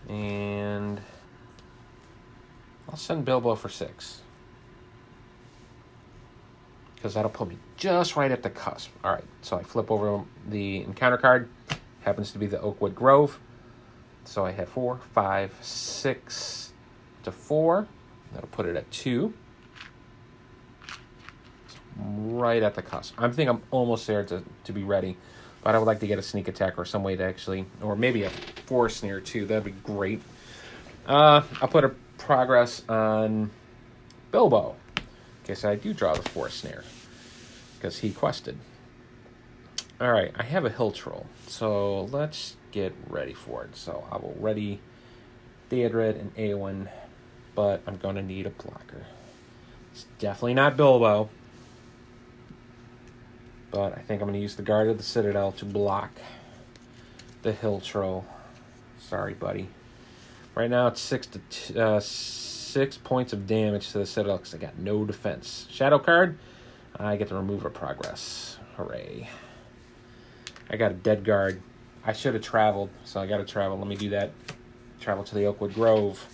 [0.08, 1.00] And
[2.88, 4.20] I'll send Bilbo for six.
[6.94, 8.90] Because that'll put me just right at the cusp.
[9.04, 11.48] All right, so I flip over the encounter card.
[12.00, 13.38] Happens to be the Oakwood Grove.
[14.26, 16.72] So I have four, five, six
[17.22, 17.86] to four.
[18.32, 19.32] That'll put it at two.
[21.98, 23.14] Right at the cusp.
[23.18, 25.16] I think I'm almost there to, to be ready.
[25.62, 27.96] But I would like to get a sneak attack or some way to actually, or
[27.96, 28.30] maybe a
[28.66, 29.46] Forest Snare too.
[29.46, 30.22] That'd be great.
[31.06, 33.50] Uh, I'll put a progress on
[34.30, 34.76] Bilbo.
[34.96, 35.02] In
[35.44, 36.84] case I do draw the Forest Snare.
[37.76, 38.58] Because he quested.
[40.00, 41.26] Alright, I have a hill troll.
[41.46, 43.74] So let's get ready for it.
[43.74, 44.80] So I will ready
[45.70, 46.88] Theodred and Eowyn,
[47.54, 49.06] but I'm going to need a blocker.
[49.92, 51.30] It's definitely not Bilbo,
[53.70, 56.10] but I think I'm going to use the Guard of the Citadel to block
[57.40, 58.26] the Hill Troll.
[59.00, 59.68] Sorry, buddy.
[60.54, 64.54] Right now it's six to t- uh, six points of damage to the Citadel because
[64.54, 65.66] I got no defense.
[65.70, 66.38] Shadow card,
[66.94, 68.58] I get to remove a progress.
[68.76, 69.30] Hooray!
[70.68, 71.62] I got a dead guard.
[72.06, 73.76] I should have traveled, so I got to travel.
[73.76, 74.30] Let me do that.
[75.00, 76.24] Travel to the Oakwood Grove.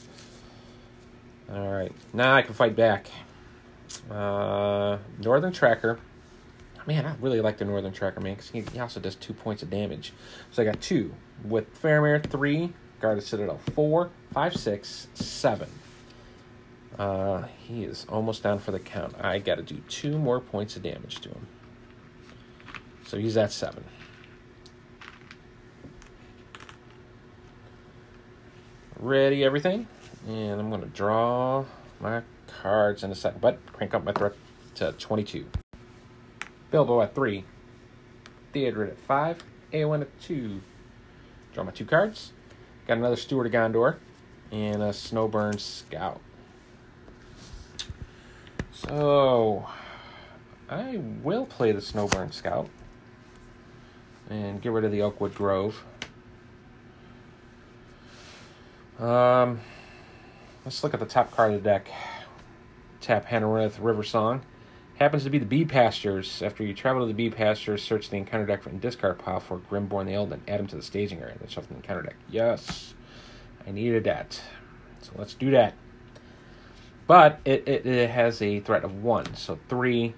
[1.50, 3.08] All right, now I can fight back.
[4.11, 5.98] Uh, Northern Tracker.
[6.87, 9.70] Man, I really like the Northern Tracker, man, because he, also does two points of
[9.70, 10.12] damage.
[10.50, 11.14] So I got two.
[11.44, 12.72] With Faramir, three.
[13.00, 15.68] Guarded Citadel, four, five, six, seven.
[16.98, 19.14] Uh, he is almost down for the count.
[19.20, 21.46] I got to do two more points of damage to him.
[23.06, 23.85] So he's at seven.
[29.02, 29.88] Ready everything.
[30.28, 31.64] And I'm going to draw
[31.98, 33.40] my cards in a second.
[33.40, 34.34] But crank up my threat
[34.76, 35.44] to 22.
[36.70, 37.42] Bilbo at 3.
[38.54, 39.42] Theodred at 5.
[39.72, 40.60] Eowyn at 2.
[41.52, 42.32] Draw my two cards.
[42.86, 43.96] Got another Steward of Gondor.
[44.52, 46.20] And a Snowbourn Scout.
[48.70, 49.66] So,
[50.70, 52.68] I will play the Snowbourn Scout.
[54.30, 55.82] And get rid of the Oakwood Grove.
[58.98, 59.61] Um,
[60.64, 61.88] let's look at the top card of the deck.
[63.00, 64.42] Tap Henamarth Riversong.
[64.96, 66.42] Happens to be the bee pastures.
[66.42, 69.59] After you travel to the bee pastures, search the encounter deck and discard pile for
[69.59, 70.42] Grimbeorn the Elden.
[70.46, 71.37] Add him to the staging area.
[71.38, 72.16] Then shuffle the encounter deck.
[72.31, 72.94] Yes,
[73.66, 74.40] I needed that.
[75.00, 75.74] So let's do that.
[77.07, 79.35] But it, it, it has a threat of one.
[79.35, 80.14] So three.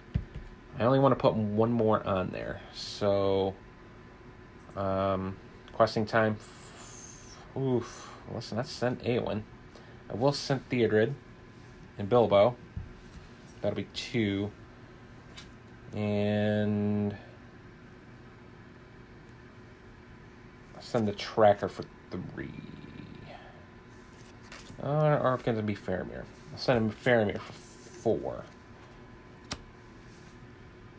[0.78, 2.60] I only want to put one more on there.
[2.74, 3.54] So,
[4.76, 5.36] um,
[5.72, 6.36] questing time.
[7.56, 9.42] Oof listen, that's sent Eowyn.
[10.10, 11.14] I will send Theodred
[11.98, 12.56] and Bilbo.
[13.60, 14.50] That'll be two.
[15.94, 17.16] And
[20.74, 22.50] I'll send the tracker for three.
[24.82, 26.24] Uh, or going to be Faramir.
[26.52, 28.44] I'll send him Faramir for four.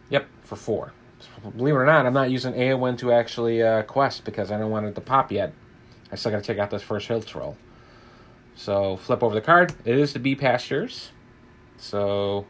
[0.09, 0.93] Yep, for four.
[1.55, 4.71] Believe it or not, I'm not using Eowyn to actually uh, quest because I don't
[4.71, 5.53] want it to pop yet.
[6.11, 7.57] I still got to check out this first hill troll.
[8.55, 9.73] So flip over the card.
[9.83, 11.11] It is the bee pastures.
[11.77, 12.45] So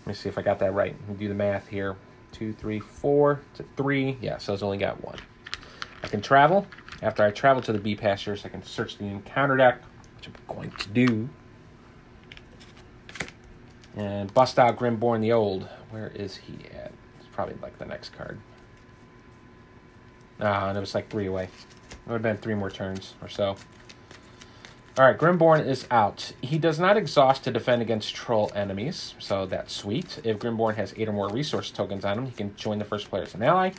[0.00, 0.96] let me see if I got that right.
[1.18, 1.96] Do the math here.
[2.32, 4.18] Two, three, four to three.
[4.20, 5.18] Yeah, so it's only got one.
[6.02, 6.66] I can travel.
[7.02, 9.82] After I travel to the bee pastures, I can search the encounter deck,
[10.16, 11.28] which I'm going to do.
[13.96, 15.68] And bust out Grimbeorn the Old.
[15.90, 16.92] Where is he at?
[17.18, 18.40] It's probably like the next card.
[20.40, 21.48] Ah, and it was like three away.
[21.90, 23.56] It would have been three more turns or so.
[24.96, 26.32] All right, Grimbeorn is out.
[26.40, 30.20] He does not exhaust to defend against troll enemies, so that's sweet.
[30.22, 33.10] If Grimbeorn has eight or more resource tokens on him, he can join the first
[33.10, 33.72] player as an ally.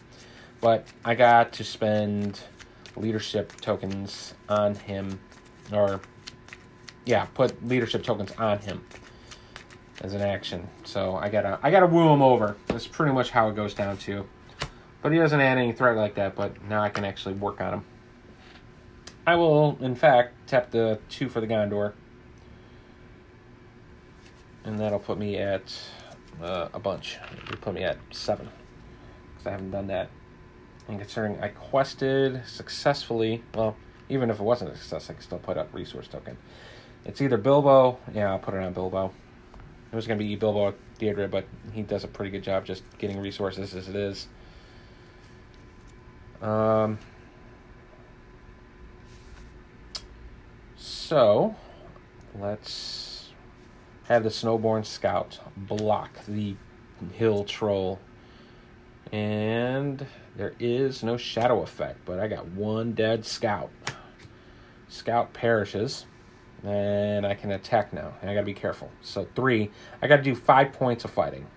[0.59, 2.41] But I got to spend
[2.97, 5.19] leadership tokens on him,
[5.71, 6.01] or
[7.05, 8.85] yeah, put leadership tokens on him
[10.01, 10.67] as an action.
[10.83, 12.57] So I gotta I gotta woo him over.
[12.67, 14.27] That's pretty much how it goes down to.
[15.01, 16.35] But he doesn't add any threat like that.
[16.35, 17.85] But now I can actually work on him.
[19.27, 21.93] I will, in fact, tap the two for the Gondor.
[24.63, 25.73] And that'll put me at
[26.41, 27.17] uh, a bunch.
[27.47, 28.49] It'll put me at seven.
[29.33, 30.09] Because I haven't done that.
[30.87, 33.75] And considering I quested successfully, well,
[34.09, 36.37] even if it wasn't a success, I can still put up resource token.
[37.05, 39.11] It's either Bilbo, yeah, I'll put it on Bilbo.
[39.91, 42.83] It was going to be Bilbo Theodred, but he does a pretty good job just
[42.97, 44.27] getting resources as it is.
[46.41, 46.99] Um,
[50.87, 51.55] So,
[52.39, 53.29] let's
[54.03, 56.55] have the Snowbourn Scout block the
[57.13, 57.99] Hill Troll.
[59.11, 60.05] And
[60.35, 63.71] there is no shadow effect, but I got one dead Scout.
[64.87, 66.05] Scout perishes,
[66.63, 68.13] and I can attack now.
[68.21, 68.91] And I gotta be careful.
[69.01, 69.71] So, three.
[70.03, 71.47] I gotta do five points of fighting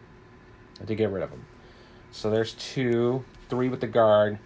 [0.86, 1.44] to get rid of them.
[2.12, 4.38] So, there's two, three with the guard,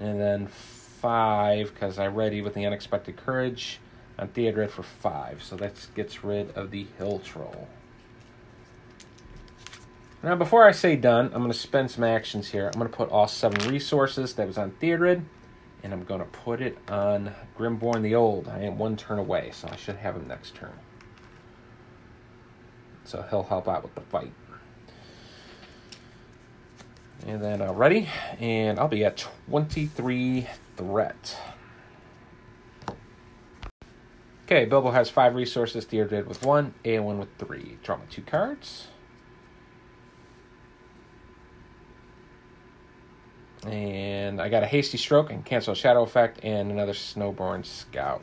[0.00, 3.78] and then five because I ready with the unexpected courage
[4.18, 5.42] on Theodred for five.
[5.42, 7.68] So that gets rid of the Hill Troll.
[10.22, 12.70] Now, before I say done, I'm going to spend some actions here.
[12.72, 15.22] I'm going to put all seven resources that was on Theodred,
[15.82, 18.48] and I'm going to put it on Grimbeorn the Old.
[18.48, 20.72] I am one turn away, so I should have him next turn.
[23.04, 24.32] So he'll help out with the fight.
[27.26, 28.08] And then uh, ready,
[28.40, 30.46] and I'll be at 23
[30.76, 31.36] threat.
[34.44, 35.86] Okay, Bilbo has five resources.
[35.86, 37.78] Theodred with one, Eowyn with three.
[37.82, 38.88] Draw my two cards.
[43.66, 48.22] And I got a hasty stroke and cancel a shadow effect and another snowbourn scout.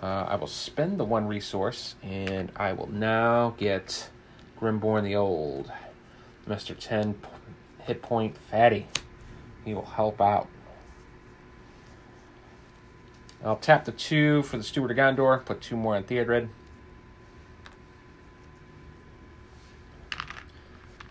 [0.00, 4.08] Uh, I will spend the one resource and I will now get
[4.60, 5.72] Grimbeorn the Old.
[6.46, 6.78] Mr.
[6.78, 7.18] 10
[7.80, 8.86] hit point fatty.
[9.64, 10.46] He will help out.
[13.46, 16.48] I'll tap the two for the Steward of Gondor, put two more on Theodred.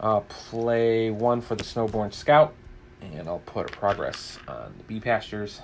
[0.01, 2.53] I'll play one for the Snowbourn Scout,
[3.01, 5.61] and I'll put a progress on the bee pastures.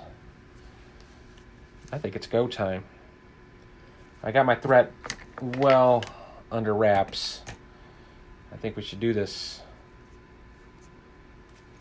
[1.92, 2.84] I think it's go time.
[4.22, 4.92] I got my threat
[5.58, 6.02] well
[6.50, 7.42] under wraps.
[8.50, 9.60] I think we should do this.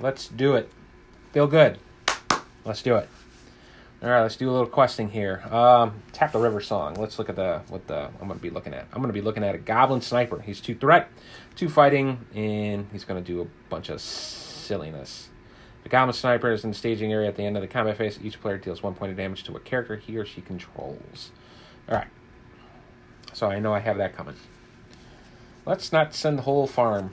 [0.01, 0.69] Let's do it.
[1.31, 1.79] Feel good.
[2.65, 3.07] Let's do it.
[4.03, 5.43] All right, let's do a little questing here.
[5.51, 6.95] Um, tap the river song.
[6.95, 8.87] Let's look at the what the I'm going to be looking at.
[8.91, 10.39] I'm going to be looking at a goblin sniper.
[10.41, 11.07] He's two threat,
[11.55, 15.29] two fighting, and he's going to do a bunch of silliness.
[15.83, 18.17] The goblin sniper is in the staging area at the end of the combat phase.
[18.23, 21.29] Each player deals one point of damage to a character he or she controls.
[21.87, 22.07] All right,
[23.33, 24.35] so I know I have that coming.
[25.63, 27.11] Let's not send the whole farm.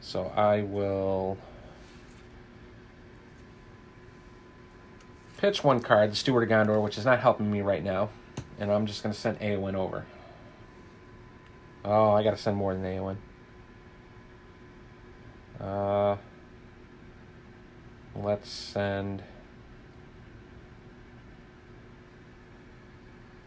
[0.00, 1.38] So I will.
[5.42, 8.10] Pitch one card, the Steward of Gondor, which is not helping me right now.
[8.60, 10.06] And I'm just going to send Eowyn over.
[11.84, 13.16] Oh, I got to send more than Eowyn.
[15.60, 16.16] Uh,
[18.14, 19.24] let's send...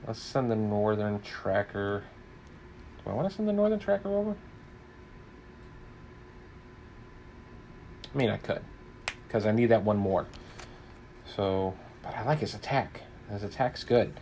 [0.06, 2.04] Let's send the Northern Tracker...
[3.06, 4.36] Do I want to send the Northern Tracker over?
[8.14, 8.62] I mean, I could.
[9.26, 10.26] Because I need that one more.
[11.38, 11.74] So
[12.06, 13.02] but I like his attack.
[13.30, 14.14] His attack's good.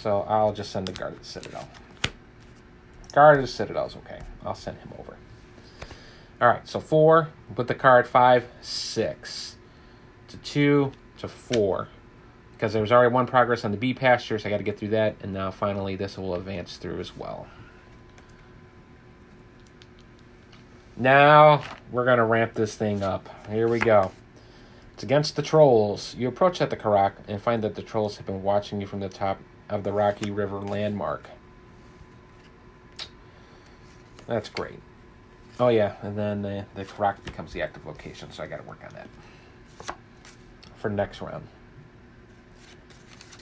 [0.00, 1.68] So I'll just send the guard of the Citadel.
[3.12, 4.20] Guard of the Citadel is okay.
[4.44, 5.16] I'll send him over.
[6.40, 9.56] All right, so four Put the card, five, six,
[10.28, 11.88] to two, to four.
[12.52, 14.88] Because there was already one progress on the bee pastures, I got to get through
[14.88, 17.46] that, and now finally this will advance through as well.
[20.96, 21.62] Now
[21.92, 23.28] we're to ramp this thing up.
[23.50, 24.10] Here we go.
[24.96, 26.14] It's against the trolls.
[26.16, 29.00] You approach at the Carrock and find that the trolls have been watching you from
[29.00, 29.38] the top
[29.68, 31.28] of the Rocky River landmark.
[34.26, 34.80] That's great.
[35.60, 38.82] Oh yeah, and then the, the Carrock becomes the active location, so I gotta work
[38.82, 39.94] on that.
[40.76, 41.46] For next round.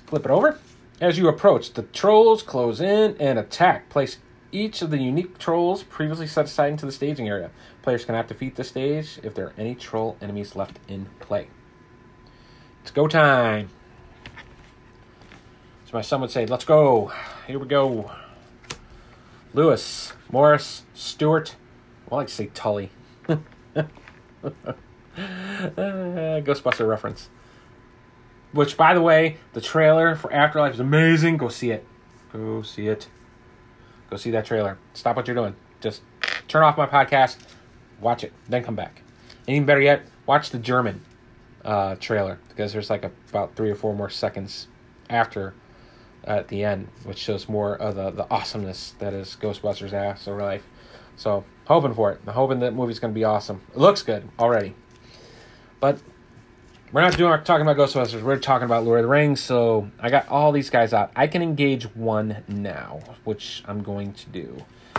[0.06, 0.58] Flip it over.
[1.00, 3.88] As you approach, the trolls close in and attack.
[3.90, 4.18] Place
[4.54, 7.50] each of the unique trolls previously set aside into the staging area.
[7.82, 11.48] Players cannot defeat the stage if there are any troll enemies left in play.
[12.82, 13.68] It's go time.
[15.86, 17.12] So my son would say, let's go.
[17.48, 18.12] Here we go.
[19.52, 21.56] Lewis, Morris, Stewart.
[22.08, 22.90] Well, I like to say Tully.
[25.16, 27.28] Uh, Ghostbuster reference.
[28.52, 31.36] Which, by the way, the trailer for Afterlife is amazing.
[31.36, 31.86] Go see it.
[32.32, 33.06] Go see it.
[34.14, 34.78] Go see that trailer.
[34.92, 35.56] Stop what you're doing.
[35.80, 36.00] Just
[36.46, 37.36] turn off my podcast,
[38.00, 39.02] watch it, then come back.
[39.48, 41.02] And even better yet, watch the German
[41.64, 44.68] uh, trailer because there's like a, about three or four more seconds
[45.10, 45.52] after
[46.22, 50.62] at the end, which shows more of the, the awesomeness that is Ghostbusters Afterlife.
[51.16, 52.20] So, hoping for it.
[52.24, 53.62] I'm hoping that movie's to be awesome.
[53.72, 54.76] It looks good already.
[55.80, 55.98] But
[56.94, 58.22] we're not doing talking about Ghostbusters.
[58.22, 59.40] We're talking about Lord of the Rings.
[59.40, 61.10] So I got all these guys out.
[61.16, 64.56] I can engage one now, which I'm going to do.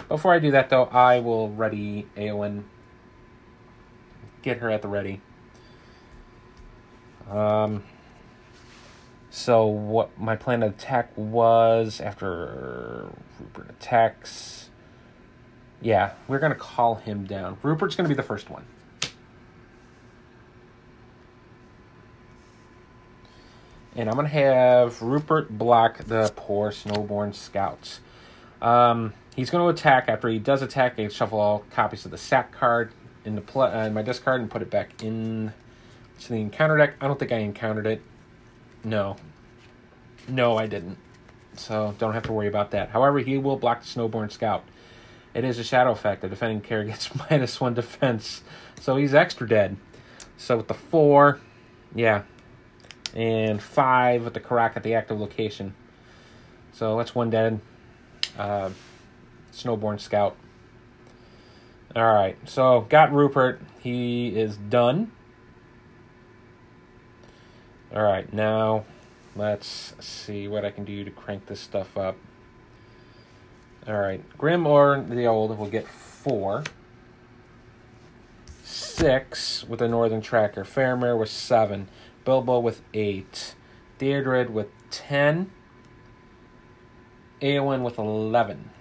[0.09, 2.63] Before I do that, though, I will ready Eowyn.
[4.41, 5.21] Get her at the ready.
[7.31, 7.83] Um.
[9.29, 14.69] So what my plan of attack was after Rupert attacks.
[15.81, 17.57] Yeah, we're gonna call him down.
[17.63, 18.65] Rupert's gonna be the first one.
[23.95, 28.01] And I'm to have Rupert block the poor snowbourn scouts.
[28.61, 30.09] Um, he's to attack.
[30.09, 32.91] After he does attack, I shuffle all copies of the sack card
[33.23, 35.53] in, the pl- uh, in my discard and put it back in
[36.19, 36.95] to the encounter deck.
[36.99, 38.01] I don't think I encountered it.
[38.83, 39.15] No.
[40.27, 40.97] No, I didn't.
[41.55, 42.89] So don't have to worry about that.
[42.89, 44.63] However, he will block the snowbourn scout.
[45.33, 46.21] It is a shadow effect.
[46.21, 48.41] The defending character gets minus one defense.
[48.79, 49.77] So he's extra dead.
[50.37, 51.39] So with the four,
[51.93, 52.23] yeah,
[53.15, 55.73] and five with the Carrock at the active location.
[56.73, 57.61] So that's one dead.
[58.37, 58.71] Uh,
[59.53, 60.35] Snowbourn Scout.
[61.95, 63.61] All right, so got Rupert.
[63.79, 65.11] He is done.
[67.95, 68.83] All right, now
[69.35, 72.17] let's see what I can do to crank this stuff up.
[73.87, 76.63] All right, Grimbeorn the Old will get four.
[78.63, 80.65] Six with the Northern Tracker.
[80.65, 81.87] Faramir with seven.
[82.25, 83.55] Bilbo with 8.
[83.99, 85.51] Theodred with 10.
[87.41, 88.71] Eowyn with 11.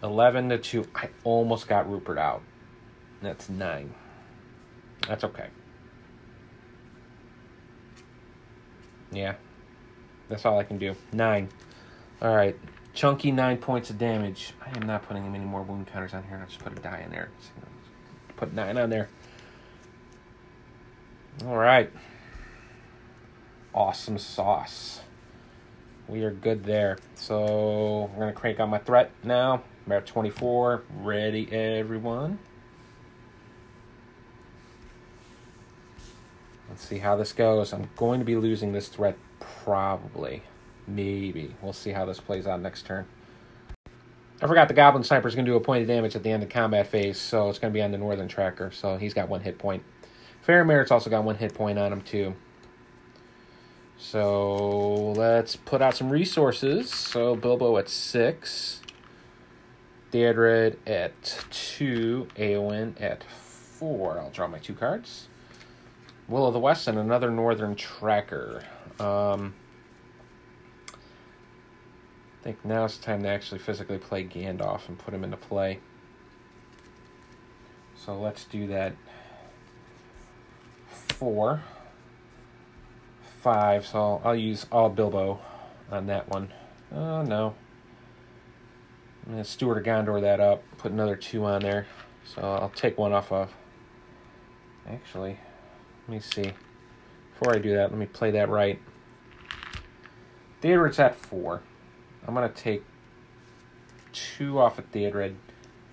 [0.00, 0.86] Eleven to two.
[0.94, 2.42] I almost got Rupert out.
[3.20, 3.92] That's nine.
[5.08, 5.48] That's okay.
[9.10, 9.34] Yeah.
[10.28, 10.94] That's all I can do.
[11.12, 11.48] Nine.
[12.22, 12.56] All right.
[12.94, 14.52] Chunky nine points of damage.
[14.64, 16.38] I am not putting any more wound counters on here.
[16.38, 17.30] I'll just put a die in there
[18.38, 19.08] put nine on there.
[21.44, 21.90] All right.
[23.74, 25.00] Awesome sauce.
[26.08, 26.98] We are good there.
[27.14, 29.62] So we're going to crank on my threat now.
[29.86, 30.84] We're at 24.
[31.00, 32.38] Ready, everyone?
[36.68, 37.72] Let's see how this goes.
[37.72, 40.42] I'm going to be losing this threat probably.
[40.86, 41.54] Maybe.
[41.60, 43.06] We'll see how this plays out next turn.
[44.40, 46.30] I forgot the Goblin Sniper is going to do a point of damage at the
[46.30, 49.12] end of combat phase, so it's going to be on the Northern Tracker, so he's
[49.12, 49.82] got one hit point.
[50.46, 52.34] Faramir's also got one hit point on him, too.
[53.96, 56.88] So let's put out some resources.
[56.88, 58.80] So Bilbo at 6,
[60.12, 64.20] Theodred at 2, Eowyn at 4.
[64.20, 65.26] I'll draw my two cards.
[66.28, 68.62] Will of the West and another Northern Tracker.
[69.00, 69.54] Um,
[72.40, 75.80] I think now it's time to actually physically play Gandalf and put him into play.
[77.96, 78.94] So let's do that.
[80.86, 81.62] Four.
[83.40, 85.40] Five, so I'll, I'll use all Bilbo
[85.90, 86.52] on that one.
[86.92, 87.54] Oh, no.
[89.26, 91.86] I'm going to Steward of Gondor that up, put another two on there.
[92.24, 93.52] So I'll take one off of...
[94.88, 95.38] Actually,
[96.06, 96.52] let me see.
[97.32, 98.80] Before I do that, let me play that right.
[100.60, 101.62] Theater, it's at four.
[102.28, 102.84] I'm going to take
[104.12, 105.34] two off of Theodred,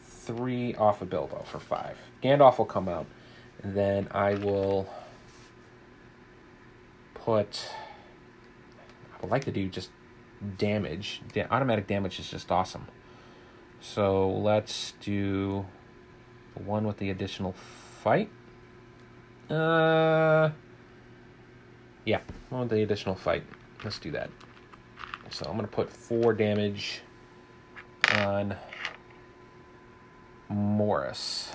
[0.03, 1.97] three off of Bilbo for five.
[2.21, 3.05] Gandalf will come out,
[3.63, 4.89] and then I will
[7.13, 7.69] put.
[9.13, 9.89] I would like to do just
[10.57, 11.21] damage.
[11.31, 12.86] Da- automatic damage is just awesome.
[13.79, 15.65] So let's do
[16.53, 18.29] the one with the additional fight.
[19.49, 20.49] Uh,
[22.03, 22.19] yeah,
[22.49, 23.43] one with the additional fight.
[23.86, 24.29] Let's do that.
[25.30, 27.01] So I'm going to put four damage
[28.15, 28.55] on
[30.49, 31.51] Morris.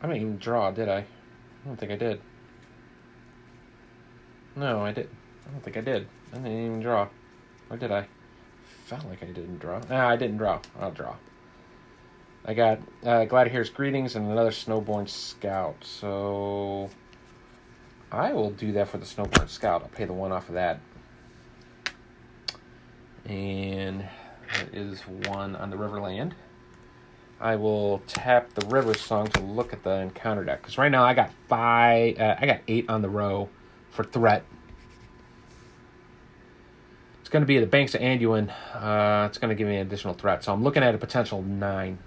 [0.00, 0.98] I didn't even draw, did I?
[0.98, 1.04] I
[1.64, 2.20] don't think I did.
[4.56, 5.08] No, I did.
[5.46, 6.08] I don't think I did.
[6.32, 7.08] I didn't even draw.
[7.70, 8.08] Or did I?
[8.84, 9.80] felt like I didn't draw.
[9.88, 10.60] Nah, I didn't draw.
[10.78, 11.14] I'll draw.
[12.44, 15.76] I got uh, Greetings and another Snowbourn Scout.
[15.82, 16.90] So
[18.10, 19.82] I will do that for the Snowbourn Scout.
[19.82, 20.80] I'll pay the one off of that.
[23.24, 24.00] And
[24.52, 26.32] that is one on the Riverland.
[27.40, 30.62] I will tap the River Song to look at the encounter deck.
[30.62, 33.48] Because right now I got five, uh, I got eight on the row
[33.90, 34.44] for threat.
[37.20, 38.50] It's going to be the Banks of Anduin.
[38.74, 40.42] Uh, it's going to give me an additional threat.
[40.42, 41.98] So I'm looking at a potential nine.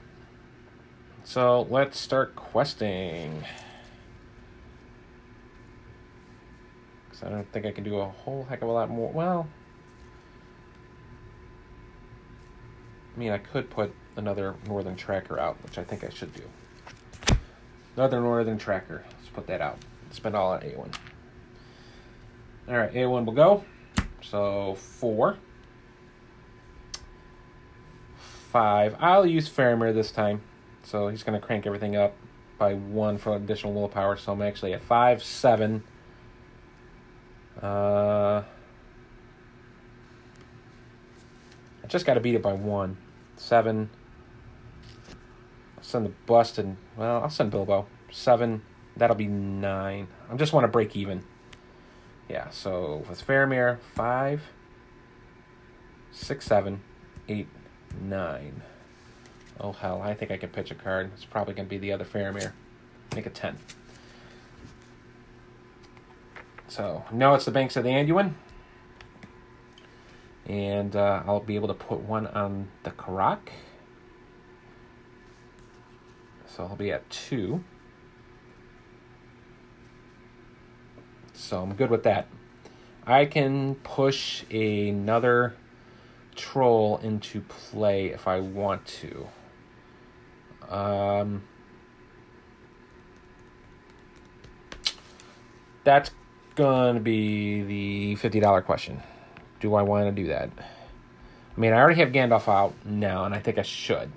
[1.26, 3.43] So let's start questing.
[7.09, 9.11] Because I don't think I can do a whole heck of a lot more.
[9.11, 9.47] Well,
[13.13, 16.43] I mean, I could put another Northern Tracker out, which I think I should do.
[17.95, 19.03] Another Northern Tracker.
[19.17, 19.80] Let's put that out.
[20.11, 20.93] Spend all on Eowyn.
[22.69, 23.65] All right, Eowyn will go.
[24.21, 25.38] So four.
[28.51, 28.95] Five.
[28.99, 30.41] I'll use Faramir this time.
[30.86, 32.13] So he's going to crank everything up
[32.57, 34.17] by one for additional willpower.
[34.17, 35.83] So I'm actually at five, seven.
[37.61, 38.43] Uh,
[41.83, 42.97] I just got to beat it by one.
[43.36, 43.89] Seven.
[45.77, 46.75] I'll send the busted.
[46.95, 47.88] Well, I'll send Bilbo.
[48.11, 48.61] Seven.
[48.95, 50.07] That'll be nine.
[50.31, 51.23] I just want to break even.
[52.29, 54.41] Yeah, so with Faramir, five,
[56.11, 56.81] six, seven,
[57.27, 57.47] eight,
[58.01, 58.61] nine.
[59.59, 61.11] Oh hell, I think I can pitch a card.
[61.13, 62.51] It's probably going to be the other Faramir.
[63.15, 63.57] Make a 10.
[66.67, 68.33] So, now it's the Banks of the Anduin.
[70.45, 73.51] And uh, I'll be able to put one on the Carrock.
[76.55, 77.63] So I'll be at two.
[81.33, 82.27] So I'm good with that.
[83.05, 85.55] I can push another
[86.35, 89.27] troll into play if I want to.
[90.70, 91.43] Um,
[95.84, 96.11] that's
[96.55, 99.01] going to be the $50 question.
[99.59, 100.49] Do I want to do that?
[100.57, 104.11] I mean, I already have Gandalf out now, and I think I should.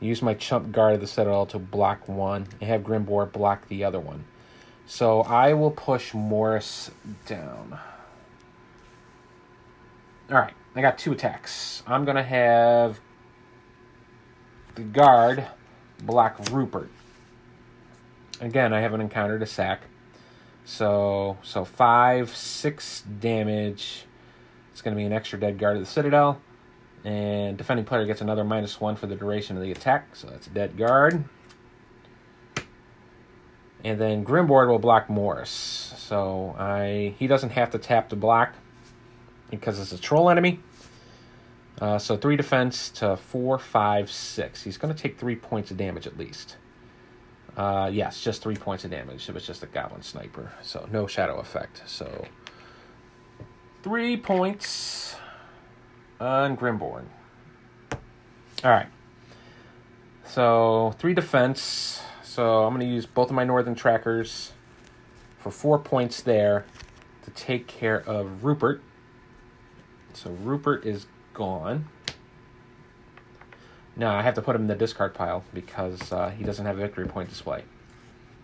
[0.00, 3.84] Use my chump guard of the Citadel to block one, and have Grimbeorn block the
[3.84, 4.24] other one.
[4.86, 6.90] So I will push Morris
[7.26, 7.78] down.
[10.30, 11.82] Alright, I got two attacks.
[11.86, 13.00] I'm going to have
[14.74, 15.46] the guard
[16.02, 16.90] block Rupert.
[18.40, 19.82] Again, I haven't encountered a sack.
[20.64, 24.04] So, so five, six damage.
[24.72, 26.40] It's going to be an extra dead guard of the Citadel.
[27.04, 30.14] And defending player gets another minus one for the duration of the attack.
[30.14, 31.24] So that's a dead guard.
[33.84, 35.94] And then Grimbeorn will block Morris.
[35.96, 38.54] So I he doesn't have to tap to block
[39.50, 40.60] because it's a troll enemy.
[41.80, 44.62] Uh, so three defense to four, five, six.
[44.62, 46.56] He's going to take three points of damage at least.
[47.56, 49.28] Uh, yes, just three points of damage.
[49.28, 51.82] It was just a goblin sniper, so no shadow effect.
[51.86, 52.26] So
[53.82, 55.16] three points
[56.20, 57.04] on Grimbeorn.
[58.64, 58.86] All right.
[60.24, 62.00] So three defense.
[62.22, 64.52] So I'm going to use both of my northern trackers
[65.38, 66.64] for four points there
[67.24, 68.82] to take care of Rupert.
[70.12, 71.06] So Rupert is
[71.38, 71.88] gone.
[73.96, 76.76] Now I have to put him in the discard pile because uh, he doesn't have
[76.76, 77.64] a victory point display.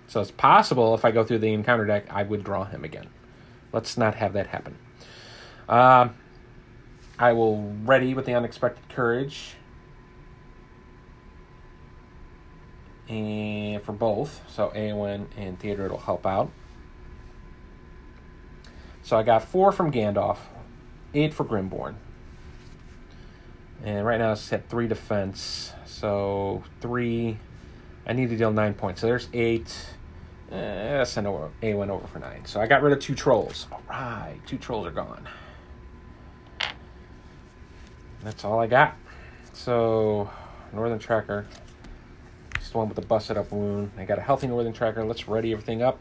[0.07, 3.09] So it's possible if I go through the encounter deck, I would draw him again.
[3.72, 4.78] Let's not have that happen.
[5.68, 6.09] Uh,
[7.18, 9.57] I will ready with the unexpected courage.
[13.09, 16.51] And for both, so Eowyn and Theodred will help out.
[19.03, 20.38] So I got four from Gandalf,
[21.12, 21.97] eight for Grimbeorn.
[23.83, 25.72] And right now it's at three defense.
[25.85, 27.39] So three.
[28.07, 29.01] I need to deal nine points.
[29.01, 29.75] So there's eight.
[30.51, 32.45] Eh, let's send Eowyn over for nine.
[32.45, 33.66] So I got rid of two trolls.
[33.72, 35.27] All right, two trolls are gone.
[38.22, 38.95] That's all I got.
[39.53, 40.31] So
[40.72, 41.47] Northern Tracker.
[42.59, 43.93] Just the one with the busted up wound.
[43.99, 45.05] I got a healthy Northern Tracker.
[45.05, 45.99] Let's ready everything up.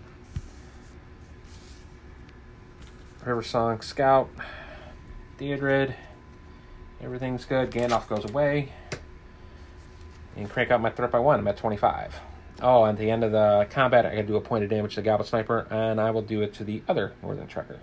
[3.25, 4.29] River Song Scout.
[5.37, 5.95] Theodred.
[7.03, 7.69] Everything's good.
[7.69, 8.71] Gandalf goes away.
[10.37, 11.39] And crank out my threat by one.
[11.39, 12.19] I'm at 25.
[12.61, 15.01] Oh, at the end of the combat, I can do a point of damage to
[15.01, 17.79] the Sniper, and I will do it to the other Northern Tracker.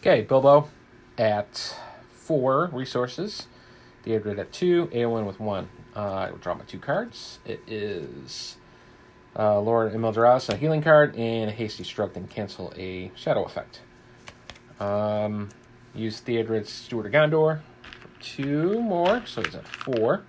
[0.00, 0.68] Okay, Bilbo
[1.18, 1.76] at
[2.12, 3.48] four resources.
[4.04, 5.68] Theodred at two, Eowyn with one.
[5.96, 7.38] Uh, I will draw my two cards.
[7.44, 8.56] It is
[9.36, 13.80] uh, Lord Imladris, a healing card, and a hasty stroke, then cancel a shadow effect.
[14.78, 15.48] Um,
[15.94, 20.24] Use Theodred Steward of Gondor for two more, so he's at four.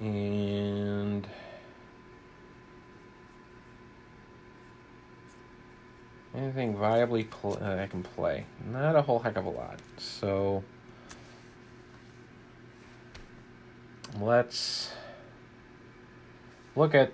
[0.00, 1.26] And
[6.34, 8.46] anything viably pl- uh, I can play?
[8.70, 9.80] Not a whole heck of a lot.
[9.98, 10.64] So
[14.18, 14.92] let's
[16.76, 17.12] look at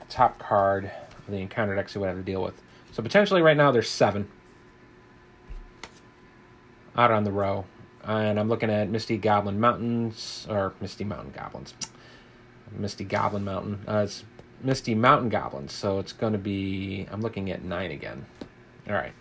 [0.00, 0.90] the top card
[1.28, 2.60] the encounter deck, see what I have to deal with.
[2.92, 4.28] So potentially right now there's seven
[6.96, 7.64] out on the row.
[8.04, 11.72] And I'm looking at Misty Goblin Mountains, or Misty Mountain Goblins.
[12.72, 13.84] Misty Goblin Mountain.
[13.86, 14.24] Uh, it's
[14.60, 17.06] Misty Mountain Goblins, so it's going to be.
[17.12, 18.26] I'm looking at nine again.
[18.88, 19.12] All right.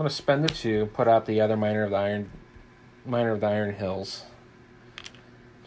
[0.00, 2.30] I'm to spend the two, put out the other Miner of the Iron,
[3.04, 4.24] Miner of the Iron Hills,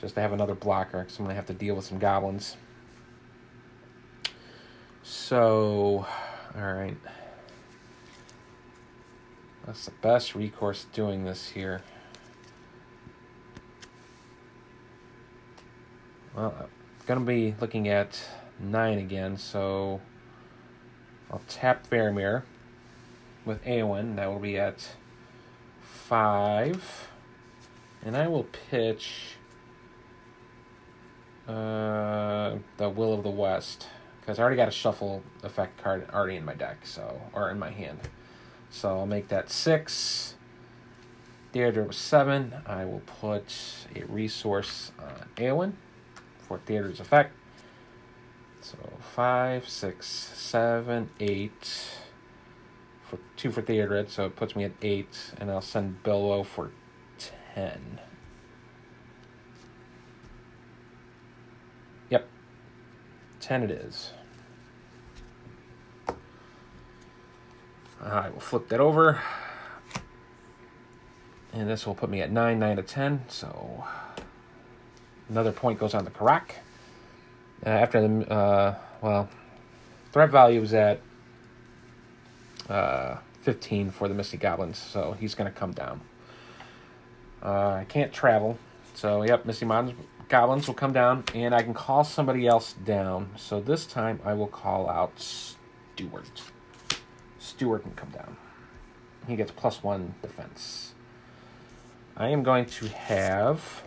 [0.02, 2.58] just to have another blocker, because I'm to have to deal with some goblins.
[5.04, 6.08] So,
[6.56, 6.98] all right.
[9.68, 11.84] That's the best recourse doing this here.
[16.36, 18.20] Well, I'm to be looking at
[18.60, 20.02] 9 again, so
[21.30, 22.42] I'll tap Faramir
[23.46, 24.16] with Eowyn.
[24.16, 24.96] That will be at
[25.82, 27.10] 5.
[28.06, 29.38] And I will pitch
[31.48, 33.88] uh, the Will of the West,
[34.20, 37.60] because I already got a shuffle effect card already in my deck, so or in
[37.60, 38.00] my hand.
[38.70, 40.36] So I'll make that six.
[41.52, 42.56] Theater was seven.
[42.66, 43.54] I will put
[43.96, 45.74] a resource on Eowyn
[46.40, 47.34] for Theater's effect.
[48.62, 48.78] So
[49.16, 51.98] five, six, seven, eight.
[53.14, 56.72] For two for Theater, so it puts me at eight, and I'll send Bilbo for
[57.20, 58.00] ten.
[62.10, 62.28] Yep.
[63.40, 64.14] Ten it is.
[68.02, 69.22] I will flip that over.
[71.54, 73.26] And this will put me at 9, 9 to 10.
[73.28, 73.84] So
[75.30, 76.56] another point goes on the Carrock.
[77.64, 79.30] Uh, after the, uh, well,
[80.12, 81.00] threat value is at
[82.70, 84.78] uh, 15 for the Misty Goblins.
[84.78, 86.02] So he's going to come down.
[87.42, 88.58] Uh, I can't travel.
[88.94, 89.98] So, yep, Misty Mountains,
[90.30, 91.24] Goblins will come down.
[91.34, 93.32] And I can call somebody else down.
[93.36, 96.42] So this time I will call out Stewart.
[97.40, 98.38] Stewart can come down.
[99.28, 100.94] He gets plus one defense.
[102.16, 103.84] I am going to have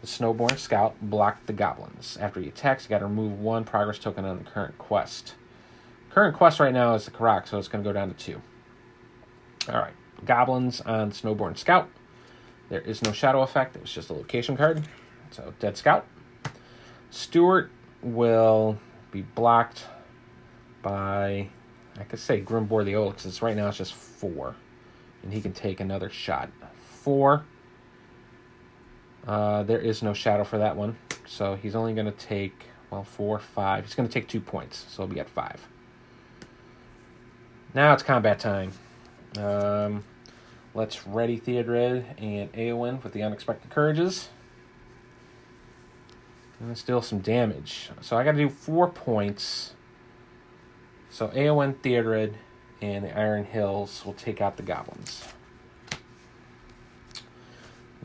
[0.00, 2.16] the Snowbourn Scout block the goblins.
[2.20, 5.34] After he attacks, you got to remove one progress token on the current quest.
[6.18, 8.42] Current quest right now is the Carrock, so it's going to go down to two.
[9.68, 9.92] All right,
[10.24, 11.88] goblins on Snowbourn Scout.
[12.70, 13.76] There is no shadow effect.
[13.76, 14.82] It was just a location card.
[15.30, 16.08] So Dead Scout.
[17.10, 17.70] Stewart
[18.02, 18.80] will
[19.12, 19.84] be blocked
[20.82, 21.50] by
[21.96, 24.56] I could say Grimbeorn the because right now it's just four.
[25.22, 26.50] And he can take another shot.
[27.00, 27.44] Four.
[29.24, 30.96] Uh, there is no shadow for that one.
[31.28, 33.84] So he's only going to take, well, four, five.
[33.84, 34.84] He's going to take two points.
[34.88, 35.64] So he'll be at five.
[37.74, 38.72] Now it's combat time.
[39.36, 40.02] Um,
[40.72, 44.30] let's ready Theodred and Eowyn with the Unexpected Courages.
[46.60, 47.90] And deal some damage.
[48.00, 49.74] So I got to do four points.
[51.10, 52.34] So Eowyn, Theodred,
[52.80, 55.24] and the Iron Hills will take out the goblins.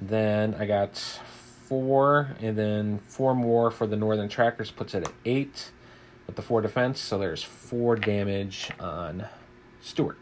[0.01, 5.13] Then I got four, and then four more for the Northern Trackers puts it at
[5.23, 5.71] eight
[6.27, 6.99] with the four defense.
[6.99, 9.25] So there's four damage on
[9.83, 10.17] Stewart.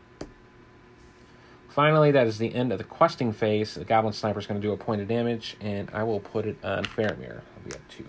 [1.70, 3.76] Finally, that is the end of the questing phase.
[3.76, 6.45] The Goblin Sniper is going to do a point of damage, and I will put
[6.45, 7.36] it on Faramir.
[7.36, 8.05] I'll be at two.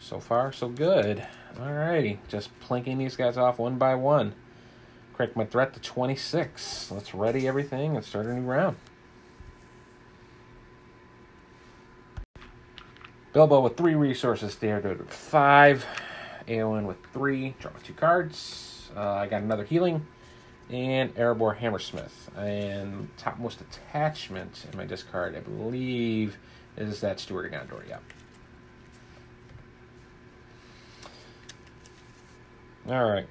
[0.00, 1.24] So far, so good.
[1.54, 4.34] Alrighty, just plinking these guys off one by one.
[5.14, 6.90] Correct my threat to 26.
[6.90, 8.76] Let's ready everything and start a new round.
[13.32, 15.86] Bilbo with three resources there with five.
[16.48, 17.54] Eowyn with three.
[17.60, 18.69] Draw two cards.
[18.96, 20.06] Uh, I got another healing.
[20.70, 22.30] And Erebor Hammersmith.
[22.36, 26.38] And topmost attachment in my discard, I believe,
[26.76, 27.82] is that Steward of Gondor.
[27.88, 27.98] Yeah.
[32.88, 33.26] All right.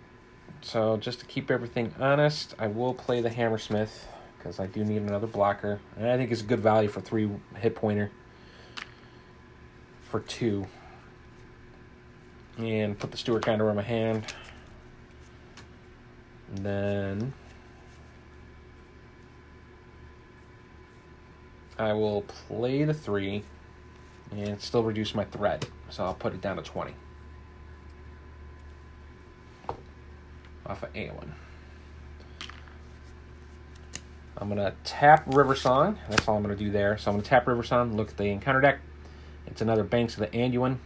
[0.61, 4.07] So just to keep everything honest, I will play the Hammersmith
[4.37, 7.29] because I do need another blocker, and I think it's a good value for three
[7.55, 8.09] hit pointer
[10.03, 10.65] for two.
[12.57, 14.33] And put the Steward kind of in my hand.
[16.55, 17.33] And then
[21.77, 23.43] I will play the three
[24.31, 25.65] and still reduce my threat.
[25.89, 26.93] So I'll put it down to 20.
[30.65, 31.31] Off of Eowyn.
[34.37, 35.97] I'm going to tap River Song.
[36.09, 36.97] That's all I'm going to do there.
[36.97, 38.79] So I'm going to tap River Song, look at the encounter deck.
[39.47, 40.77] It's another Banks of the Anduin.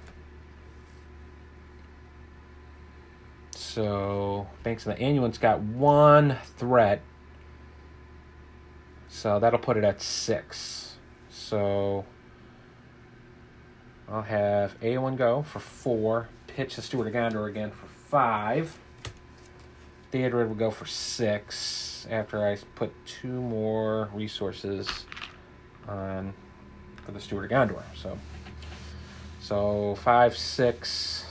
[3.74, 7.02] So Banks of the Anduin's got one threat.
[9.10, 10.98] So that'll put it at six.
[11.32, 12.06] So
[14.08, 16.30] I'll have Eowyn go for four.
[16.46, 18.78] Pitch the Steward of Gondor again for five.
[20.12, 25.08] Theodred will go for six after I put two more resources
[25.88, 26.36] on
[27.04, 27.82] for the Steward of Gondor.
[27.96, 28.20] So,
[29.40, 31.23] so five, six.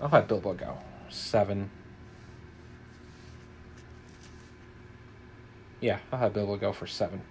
[0.00, 0.78] I'll have Bilbo go
[1.10, 1.70] seven.
[5.80, 7.22] Yeah, I'll have Bilbo go for seven.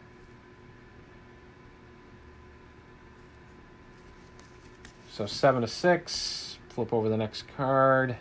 [5.11, 6.57] So seven to six.
[6.69, 8.15] Flip over the next card.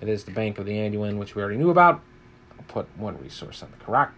[0.00, 2.02] It is the Bank of the Anduin, which we already knew about.
[2.58, 4.12] I'll put one resource on the Carrock.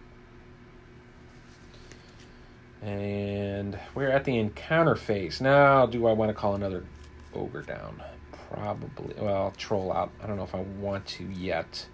[2.81, 5.41] And we're at the encounter phase.
[5.41, 6.85] Now, do I want to call another
[7.33, 8.01] ogre down?
[8.51, 9.15] Probably.
[9.17, 10.11] Well, troll out.
[10.21, 11.85] I don't know if I want to yet.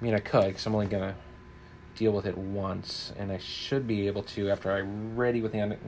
[0.00, 1.14] I mean, I could, because I'm only going to
[1.96, 3.12] deal with it once.
[3.18, 5.78] And I should be able to, after I'm ready with the un-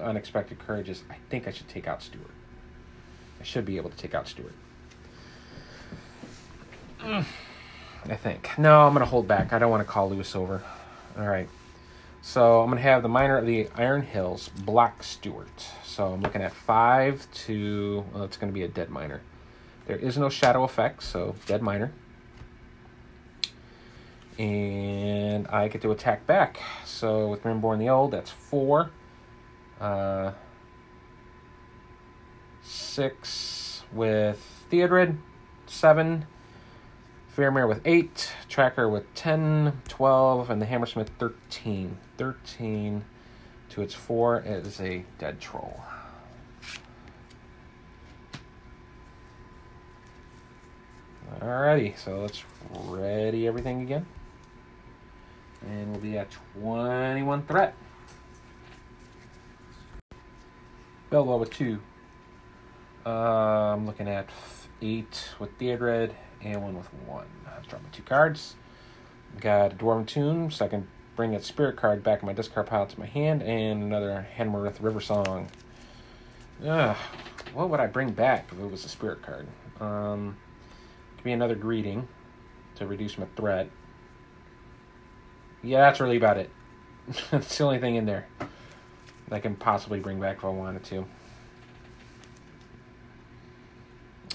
[0.00, 2.30] unexpected courages, I think I should take out Stewart.
[3.40, 4.54] I should be able to take out Stewart.
[7.02, 8.50] I think.
[8.58, 9.52] No, I'm going to hold back.
[9.52, 10.62] I don't want to call Lewis over.
[11.18, 11.48] All right.
[12.22, 15.64] So I'm going to have the Miner of the Iron Hills, Black Stewart.
[15.90, 19.20] So I'm looking at five to, well, it's going to be a dead miner.
[19.86, 21.90] There is no shadow effect, so dead miner.
[24.38, 26.60] And I get to attack back.
[26.84, 28.90] So with Grimbeorn the Old, that's four.
[29.80, 30.30] Uh,
[32.62, 35.18] six with Theodred,
[35.66, 36.26] seven.
[37.36, 41.96] Faramir with 8, Tracker with 10, 12, and the Hammersmith 13.
[42.16, 43.04] 13
[43.70, 45.80] to its 4 is a dead troll.
[51.40, 52.42] Alrighty, so let's
[52.88, 54.04] ready everything again.
[55.66, 56.28] And we'll be at
[56.60, 57.74] 21 threat.
[61.08, 61.80] Bilbo with 2.
[63.06, 64.28] Uh, I'm looking at
[64.82, 66.12] 8 with Theodred
[66.42, 67.26] and one with one.
[67.46, 68.56] I've drawn my two cards.
[69.40, 70.86] Got a Dwarven Tomb, can
[71.16, 74.80] bring that spirit card back in my discard pile to my hand, and another Henamarth
[74.80, 75.48] Riversong.
[76.66, 76.96] Ugh,
[77.54, 79.46] what would I bring back if it was a spirit card?
[79.80, 80.36] Um,
[81.16, 82.06] could be another greeting
[82.76, 83.68] to reduce my threat.
[85.62, 86.50] Yeah, that's really about it.
[87.30, 90.84] that's the only thing in there that I can possibly bring back if I wanted
[90.84, 91.06] to.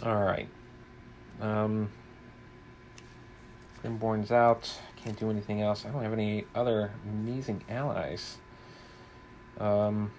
[0.04, 0.48] All right.
[1.42, 1.90] Um,
[3.84, 4.72] Grimbeorn's out.
[5.06, 5.86] Can't do anything else.
[5.86, 8.38] I don't have any other amazing allies.
[9.60, 10.12] Um,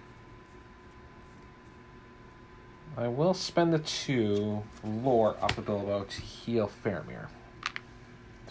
[2.95, 7.27] I will spend the two lore off the Bilbo to heal Faramir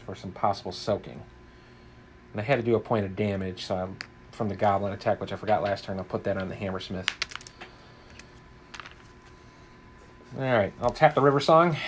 [0.05, 1.22] for some possible soaking.
[2.32, 3.97] And I had to do a point of damage, so I'm,
[4.30, 7.09] from the Goblin attack, which I forgot last turn, I'll put that on the Hammersmith.
[10.39, 11.78] Alright, I'll tap the River Song.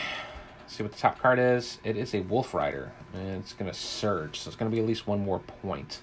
[0.79, 1.79] See what the top card is.
[1.83, 4.81] It is a Wolf Rider, and it's going to surge, so it's going to be
[4.81, 6.03] at least one more point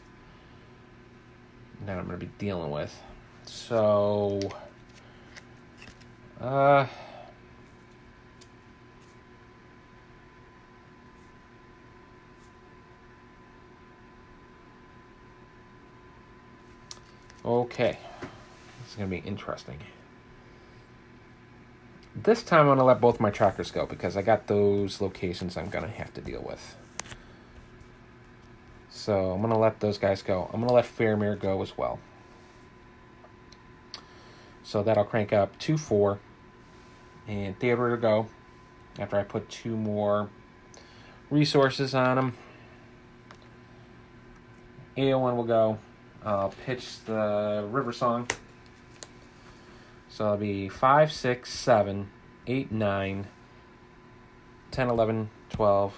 [1.86, 2.94] that I'm going to be dealing with.
[3.46, 4.42] So,
[6.42, 6.88] uh,
[17.46, 17.98] okay,
[18.82, 19.80] this is going to be interesting.
[22.16, 25.58] This time I'm going to let both my trackers go because I got those locations
[25.58, 26.76] I'm going to have to deal with.
[28.90, 30.50] So I'm going to let those guys go.
[30.54, 32.00] I'm going to let Faramir go as well.
[34.64, 36.20] So that'll crank up 2 4.
[37.28, 38.28] And Theodore to go
[38.98, 40.30] after I put two more
[41.30, 42.38] resources on him.
[44.96, 45.78] Eowyn will go.
[46.24, 48.28] I'll pitch the River Song.
[50.16, 52.10] So it'll be 5, 6, 7,
[52.48, 53.28] 8, 9,
[54.72, 55.94] 10, 11, 12,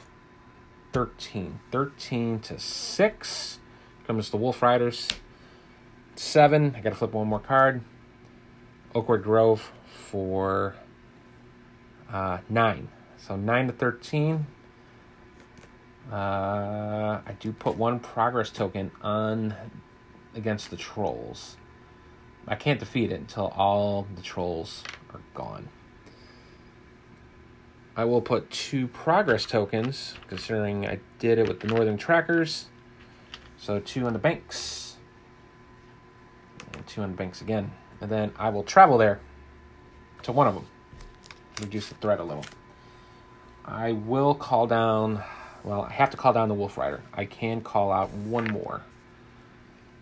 [0.91, 1.59] 13.
[1.71, 3.59] 13 to 6
[4.07, 5.07] comes the Wolf Riders.
[6.15, 7.83] 7, I gotta flip one more card.
[8.95, 10.75] Oakwood Grove for
[12.11, 12.87] uh, 9.
[13.19, 14.47] So 9 to 13.
[16.11, 19.53] Uh, I do put one progress token on
[20.33, 21.55] against the trolls.
[22.47, 24.83] I can't defeat it until all the trolls
[25.13, 25.67] are gone.
[27.95, 32.67] I will put two progress tokens, considering I did it with the northern trackers.
[33.57, 34.97] So two on the banks.
[36.73, 37.71] And two on the banks again.
[38.01, 39.19] And then I will travel there
[40.23, 40.67] to one of them.
[41.59, 42.45] Reduce the threat a little.
[43.65, 45.23] I will call down
[45.67, 47.01] well, I have to call down the Wolf Rider.
[47.13, 48.83] I can call out one more.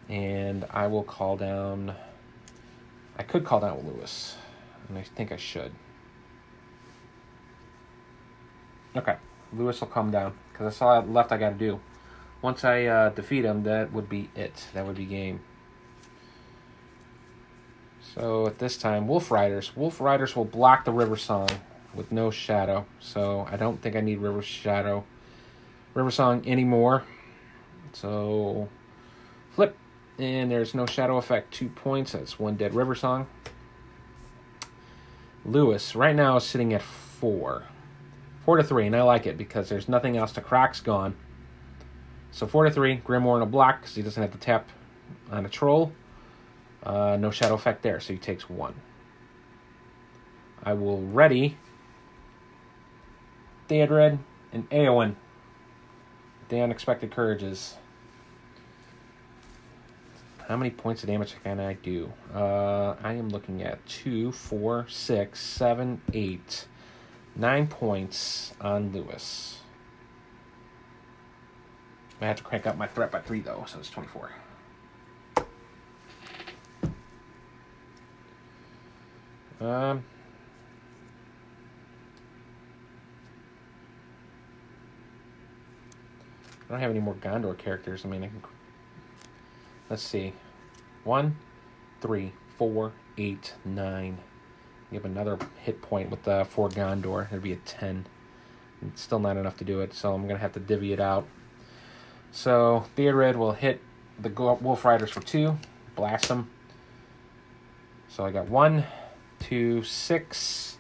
[0.10, 1.96] And I will call down
[3.18, 4.36] I could call down Lewis.
[4.90, 5.72] And I think I should.
[8.96, 9.16] Okay,
[9.54, 11.80] Lewis will come down because that's all left I got to do.
[12.42, 14.68] Once I uh, defeat him, that would be it.
[14.74, 15.42] That would be game.
[18.14, 19.76] So at this time, Wolf Riders.
[19.76, 21.52] Wolf Riders will block the Riversong
[21.94, 22.86] with no shadow.
[23.00, 25.04] So I don't think I need River Shadow,
[25.96, 27.04] Riversong anymore.
[27.94, 28.70] So
[29.52, 29.78] flip,
[30.18, 31.54] and there's no shadow effect.
[31.54, 32.14] Two points.
[32.14, 33.26] That's one dead Riversong.
[35.46, 37.64] Lewis right now is sitting at four.
[38.44, 41.16] Four to three, and I like it because there's nothing else to crack's gone.
[42.32, 44.70] So four to three, Grimoire in a block because he doesn't have to tap
[45.32, 45.92] on a troll.
[46.84, 48.76] Uh, no shadow effect there, so he takes one.
[50.64, 51.58] I will ready
[53.68, 54.20] Theodred
[54.52, 55.16] and Eowyn.
[56.50, 57.76] The unexpected courages.
[60.48, 62.14] How many points of damage can I do?
[62.32, 66.68] Uh, I am looking at two, four, six, seven, eight,
[67.36, 69.62] nine points on Lewis.
[72.22, 74.30] I have to crank up my threat by three, though, so it's 24.
[79.62, 80.04] Um,
[86.68, 88.06] I don't have any more Gondor characters.
[88.06, 88.42] I mean, I can.
[89.90, 90.34] Let's see.
[91.04, 91.38] One,
[92.02, 94.18] three, four, eight, nine.
[94.92, 97.28] You have another hit point with the four Gondor.
[97.28, 98.08] It'd be a 10.
[98.88, 101.26] It's still not enough to do it, so I'm to have to divvy it out.
[102.32, 103.82] So, Theodred will hit
[104.20, 105.58] the Wolf Riders for two,
[105.96, 106.50] blast them.
[108.10, 108.86] So I got one,
[109.40, 110.78] two, six,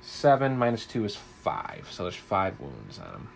[0.00, 1.88] seven, minus two is five.
[1.90, 3.28] So there's five wounds on him.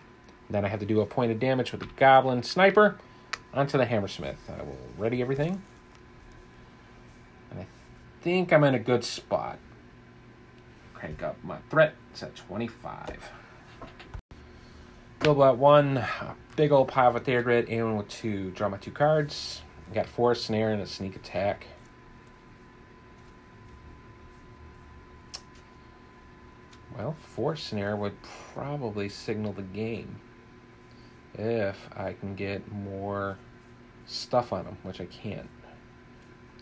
[0.49, 2.97] Then I have to do a point of damage with the Goblin Sniper
[3.55, 4.37] onto the Hammersmith.
[4.49, 5.61] I will ready everything.
[7.51, 7.65] And I
[8.21, 9.57] think I'm in a good spot
[11.05, 11.93] crank up my threat.
[12.11, 13.31] It's at 25.
[15.19, 16.03] Bilbo at one,
[16.55, 18.51] big old pile with Theodred, aiming with two.
[18.51, 19.61] Draw my two cards.
[19.93, 21.67] Got Forest Snare and a sneak attack.
[26.97, 28.15] Well, Forest Snare would
[28.53, 30.19] probably signal the game
[31.37, 33.37] if I can get more
[34.05, 35.49] stuff on them, which I can't.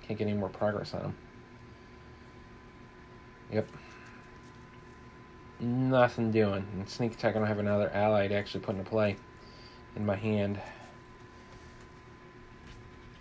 [0.01, 1.15] Can't get any more progress on them.
[3.51, 3.67] Yep
[5.63, 6.65] nothing doing.
[6.86, 9.15] Sneak attack, I don't have another ally to actually put into play
[9.95, 10.59] in my hand.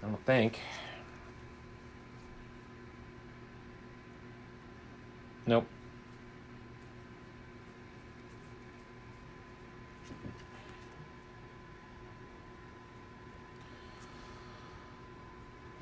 [0.03, 0.59] I don't think.
[5.47, 5.67] Nope.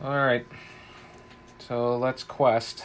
[0.02, 0.46] All right.
[1.58, 2.84] So let's quest.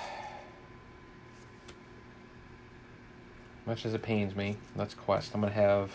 [3.66, 4.58] much as it pains me.
[4.76, 5.32] Let's quest.
[5.34, 5.92] I'm going to have.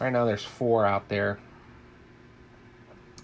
[0.00, 1.38] Right now, there's four out there.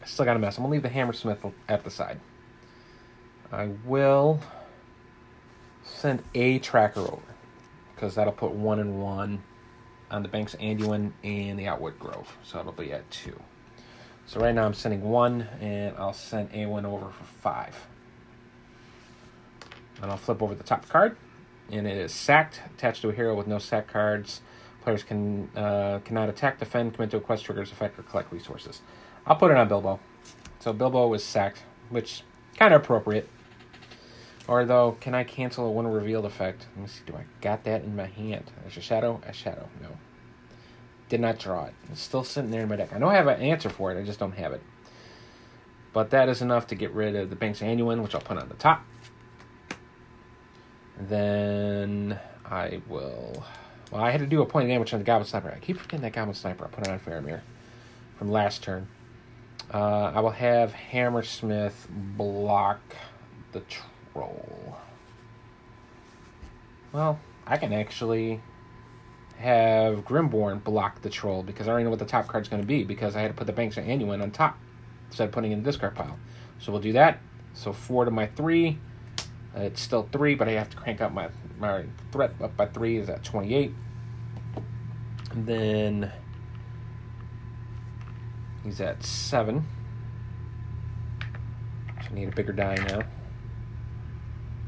[0.02, 0.58] I still got a mess.
[0.58, 2.20] I'm going to leave the Hammersmith at the side.
[3.50, 4.40] I will
[5.82, 7.22] send a tracker over
[7.94, 9.42] because that'll put one and one
[10.10, 12.36] on the Banks Anduin and the Outwood Grove.
[12.44, 13.38] So it'll be at two.
[14.28, 17.74] So right now I'm sending one, and I'll send A1 over for five.
[20.00, 21.16] And I'll flip over the top card
[21.70, 24.40] and it is sacked, attached to a hero with no sack cards.
[24.82, 28.80] Players can uh, cannot attack, defend, commit to a quest, triggers effect, or collect resources.
[29.26, 30.00] I'll put it on Bilbo.
[30.60, 32.22] So Bilbo was sacked, which
[32.56, 33.28] kind of appropriate.
[34.46, 36.66] Or though, can I cancel a one revealed effect?
[36.74, 37.02] Let me see.
[37.06, 38.50] Do I got that in my hand?
[38.66, 39.68] As a shadow, a shadow.
[39.82, 39.88] No.
[41.08, 41.74] Did not draw it.
[41.90, 42.92] It's still sitting there in my deck.
[42.92, 44.00] I know I have an answer for it.
[44.00, 44.60] I just don't have it.
[45.92, 48.48] But that is enough to get rid of the Banks Anduin, which I'll put on
[48.48, 48.84] the top.
[51.00, 53.44] Then I will.
[53.90, 55.50] Well, I had to do a point of damage on the Goblin Sniper.
[55.54, 56.66] I keep forgetting that Goblin Sniper.
[56.66, 57.40] I put it on Faramir
[58.18, 58.86] from last turn.
[59.72, 62.80] Uh, I will have Hammersmith block
[63.52, 63.62] the
[64.12, 64.76] troll.
[66.92, 68.40] Well, I can actually
[69.38, 72.66] have Grimbeorn block the troll because I already know what the top card's going to
[72.66, 74.58] be because I had to put the Banks of Anduin on top
[75.06, 76.18] instead of putting in the discard pile.
[76.58, 77.20] So we'll do that.
[77.54, 78.78] So four to my three.
[79.56, 81.28] Uh, it's still three, but I have to crank up my,
[81.58, 83.72] my threat up by three is at 28.
[85.30, 86.12] And then
[88.64, 89.66] he's at seven.
[91.20, 93.02] So I need a bigger die now.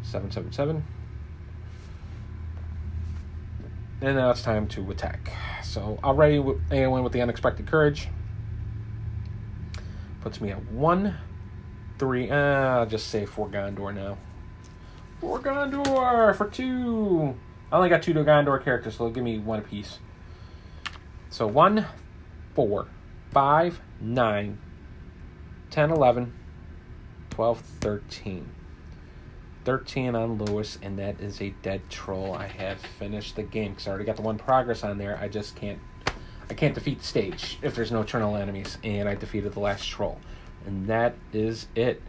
[0.03, 0.85] Seven, seven, seven.
[4.03, 5.33] And now it's time to attack.
[5.63, 8.09] So already Eowyn with the unexpected courage.
[10.23, 11.17] Puts me at one,
[11.99, 12.31] three.
[12.31, 14.17] Uh, I'll just say four Gondor now.
[15.21, 17.35] Four Gondor for two.
[17.71, 19.99] I only got two Gondor characters, so give me one apiece.
[21.29, 21.87] So one,
[22.55, 22.89] four,
[23.31, 24.59] five, nine,
[25.71, 26.33] 10, 11,
[27.31, 28.49] 12, 13.
[29.65, 32.35] 13 on Lewis, and that is a dead troll.
[32.35, 35.19] I have finished the game because I already got the one progress on there.
[35.21, 35.79] I just can't,
[36.49, 40.19] I can't defeat stage if there's no eternal enemies, and I defeated the last troll,
[40.67, 42.03] and that is it.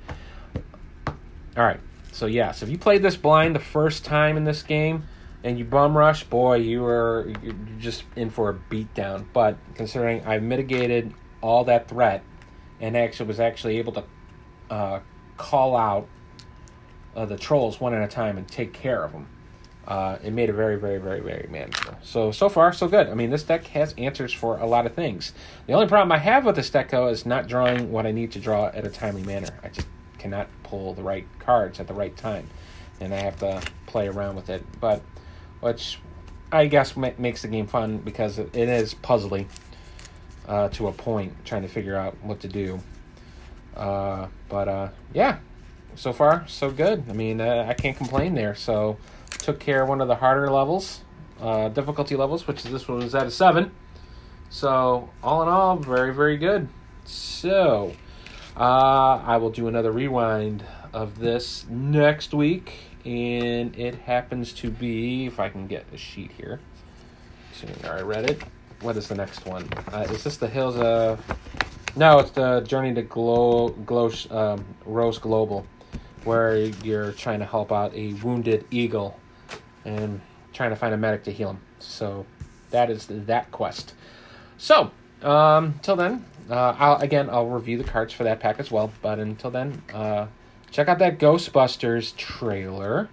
[1.58, 1.80] All right,
[2.12, 5.04] so yeah, so if you played this blind the first time in this game,
[5.44, 9.26] and you bum rush, boy, you are you're just in for a beatdown.
[9.34, 12.24] But considering I mitigated all that threat,
[12.80, 14.04] and actually was actually able to
[14.70, 15.00] uh,
[15.38, 16.08] call out
[17.16, 19.28] uh, the trolls one at a time and take care of them.
[19.88, 21.98] Uh, it made it very, very, very, very manageable.
[22.04, 23.10] So, so far, so good.
[23.10, 25.34] I mean, this deck has answers for a lot of things.
[25.66, 28.32] The only problem I have with this deck, though, is not drawing what I need
[28.34, 29.50] to draw at a timely manner.
[29.64, 29.88] I just
[30.20, 32.48] cannot pull the right cards at the right time,
[33.00, 34.64] and I have to play around with it.
[34.80, 35.02] But,
[35.62, 35.98] which
[36.52, 39.50] I guess ma- makes the game fun because it, is puzzling
[40.48, 42.80] uh, to a point, trying to figure out what to do.
[43.76, 45.40] Uh, but uh, yeah,
[45.96, 47.04] so far so good.
[47.10, 48.56] I mean, uh, I can't complain there.
[48.56, 48.98] So
[49.40, 51.02] took care of one of the harder levels,
[51.40, 53.72] uh, difficulty levels, which this one was at a seven.
[54.50, 56.68] So all in all, very very good.
[57.06, 57.94] So
[58.58, 60.64] uh, I will do another rewind
[60.94, 62.74] of this next week,
[63.06, 66.60] and it happens to be if I can get a sheet here.
[67.54, 68.42] Assuming I read it.
[68.82, 69.70] What is the next one?
[69.94, 71.24] Uh, is this the Hills of?
[71.96, 75.66] No, it's the Journey to Glow, Glow um, Rhosgobel
[76.24, 79.20] where you're trying to help out a wounded eagle
[79.86, 80.22] and
[80.54, 81.60] trying to find a medic to heal him.
[81.80, 82.26] So
[82.72, 83.94] that is that quest.
[84.58, 84.92] So
[85.22, 88.92] um, till then, uh, I'll, again I'll review the cards for that pack as well.
[89.02, 90.28] But until then, uh,
[90.72, 93.10] check out that Ghostbusters trailer.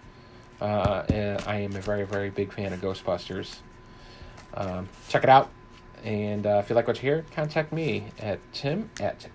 [0.61, 1.05] Uh,
[1.47, 3.57] I am a very very big fan of Ghostbusters.
[4.55, 5.51] Um, check it out.
[6.05, 9.29] And uh, if you like what you hear, contact me at tim at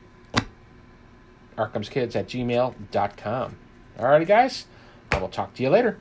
[1.57, 3.57] arkhamskids at gmail.com.
[3.97, 4.65] Alrighty, guys.
[5.11, 5.97] I will talk to you later.